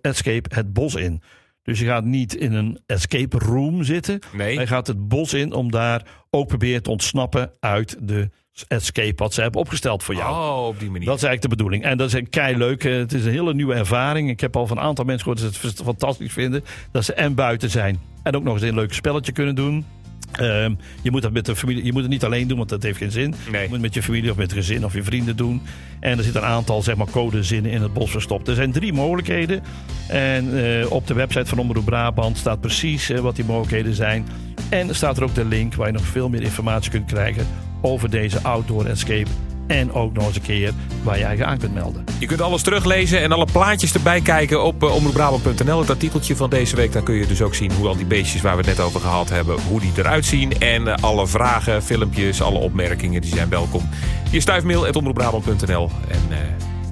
escape 0.00 0.54
het 0.54 0.72
bos 0.72 0.94
in. 0.94 1.22
Dus 1.62 1.78
je 1.78 1.86
gaat 1.86 2.04
niet 2.04 2.34
in 2.34 2.52
een 2.52 2.80
escape 2.86 3.38
room 3.38 3.84
zitten. 3.84 4.18
Nee. 4.32 4.56
Hij 4.56 4.66
gaat 4.66 4.86
het 4.86 5.08
bos 5.08 5.34
in 5.34 5.52
om 5.52 5.70
daar 5.70 6.02
ook 6.30 6.48
proberen 6.48 6.82
te 6.82 6.90
ontsnappen 6.90 7.50
uit 7.60 7.96
de 8.00 8.30
escape 8.68 9.14
wat 9.16 9.34
ze 9.34 9.40
hebben 9.40 9.60
opgesteld 9.60 10.02
voor 10.02 10.14
jou. 10.14 10.30
Oh, 10.30 10.66
op 10.66 10.78
die 10.78 10.90
manier. 10.90 11.06
Dat 11.06 11.16
is 11.16 11.22
eigenlijk 11.22 11.42
de 11.42 11.56
bedoeling. 11.56 11.84
En 11.84 11.96
dat 11.96 12.06
is 12.06 12.12
een 12.12 12.30
kei 12.30 12.56
leuk. 12.56 12.82
Het 12.82 13.12
is 13.12 13.24
een 13.24 13.30
hele 13.30 13.54
nieuwe 13.54 13.74
ervaring. 13.74 14.30
Ik 14.30 14.40
heb 14.40 14.56
al 14.56 14.66
van 14.66 14.76
een 14.76 14.82
aantal 14.82 15.04
mensen 15.04 15.24
gehoord 15.24 15.42
dat 15.42 15.60
ze 15.60 15.66
het 15.66 15.82
fantastisch 15.82 16.32
vinden. 16.32 16.64
Dat 16.90 17.04
ze 17.04 17.14
en 17.14 17.34
buiten 17.34 17.70
zijn. 17.70 18.00
En 18.22 18.36
ook 18.36 18.42
nog 18.42 18.54
eens 18.54 18.62
een 18.62 18.74
leuk 18.74 18.92
spelletje 18.92 19.32
kunnen 19.32 19.54
doen. 19.54 19.84
Ehm, 20.32 20.74
je 21.02 21.10
moet 21.10 21.22
dat 21.22 21.32
met 21.32 21.44
de 21.44 21.56
familie. 21.56 21.84
Je 21.84 21.92
moet 21.92 22.02
het 22.02 22.10
niet 22.10 22.24
alleen 22.24 22.48
doen, 22.48 22.56
want 22.56 22.68
dat 22.68 22.82
heeft 22.82 22.98
geen 22.98 23.10
zin. 23.10 23.34
Nee. 23.50 23.62
Je 23.62 23.66
moet 23.68 23.72
het 23.72 23.80
met 23.80 23.94
je 23.94 24.02
familie 24.02 24.30
of 24.30 24.36
met 24.36 24.50
je 24.50 24.56
gezin 24.56 24.84
of 24.84 24.94
je 24.94 25.02
vrienden 25.02 25.36
doen. 25.36 25.62
En 26.00 26.18
er 26.18 26.24
zit 26.24 26.34
een 26.34 26.42
aantal 26.42 26.82
zeg 26.82 26.96
maar, 26.96 27.10
codezinnen 27.10 27.72
in 27.72 27.82
het 27.82 27.92
bos 27.92 28.10
verstopt. 28.10 28.48
Er 28.48 28.54
zijn 28.54 28.72
drie 28.72 28.92
mogelijkheden. 28.92 29.62
En 30.08 30.64
eh, 30.64 30.90
op 30.92 31.06
de 31.06 31.14
website 31.14 31.46
van 31.46 31.58
Omroep 31.58 31.84
Brabant 31.84 32.38
staat 32.38 32.60
precies 32.60 33.10
eh, 33.10 33.18
wat 33.18 33.36
die 33.36 33.44
mogelijkheden 33.44 33.94
zijn. 33.94 34.26
En 34.68 34.94
staat 34.94 35.16
er 35.16 35.22
ook 35.22 35.34
de 35.34 35.44
link 35.44 35.74
waar 35.74 35.86
je 35.86 35.92
nog 35.92 36.02
veel 36.02 36.28
meer 36.28 36.42
informatie 36.42 36.90
kunt 36.90 37.06
krijgen 37.06 37.46
over 37.80 38.10
deze 38.10 38.42
outdoor 38.42 38.84
escape. 38.84 39.30
En 39.66 39.92
ook 39.92 40.12
nog 40.12 40.26
eens 40.26 40.36
een 40.36 40.42
keer 40.42 40.72
waar 41.02 41.18
je 41.18 41.24
eigen 41.24 41.46
aan 41.46 41.58
kunt 41.58 41.74
melden. 41.74 42.04
Je 42.18 42.26
kunt 42.26 42.40
alles 42.40 42.62
teruglezen 42.62 43.20
en 43.20 43.32
alle 43.32 43.46
plaatjes 43.52 43.94
erbij 43.94 44.20
kijken 44.20 44.64
op 44.64 44.82
uh, 44.82 44.94
omroepbrabant.nl. 44.94 45.78
Het 45.80 45.90
artikeltje 45.90 46.36
van 46.36 46.50
deze 46.50 46.76
week, 46.76 46.92
daar 46.92 47.02
kun 47.02 47.14
je 47.14 47.26
dus 47.26 47.42
ook 47.42 47.54
zien 47.54 47.72
hoe 47.72 47.88
al 47.88 47.96
die 47.96 48.06
beestjes 48.06 48.40
waar 48.42 48.56
we 48.56 48.62
het 48.66 48.76
net 48.76 48.86
over 48.86 49.00
gehad 49.00 49.28
hebben, 49.28 49.56
hoe 49.68 49.80
die 49.80 49.92
eruit 49.96 50.24
zien. 50.24 50.60
En 50.60 50.88
eh, 50.88 50.94
alle 51.02 51.26
vragen, 51.26 51.82
filmpjes, 51.82 52.42
alle 52.42 52.58
opmerkingen, 52.58 53.20
die 53.20 53.34
zijn 53.34 53.48
welkom. 53.48 53.88
Je 54.30 54.40
stuifmail.omroepbrabant.nl. 54.40 55.90
En 56.08 56.20
eh, 56.30 56.38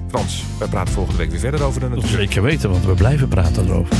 Frans, 0.09 0.43
wij 0.59 0.67
praten 0.67 0.93
volgende 0.93 1.17
week 1.17 1.29
weer 1.31 1.39
verder 1.39 1.63
over 1.63 1.79
de 1.79 1.89
Dat 1.89 1.95
natuur. 1.97 2.17
zeker 2.17 2.41
weten, 2.41 2.69
want 2.69 2.85
we 2.85 2.93
blijven 2.93 3.27
praten 3.27 3.65
erover. 3.65 3.95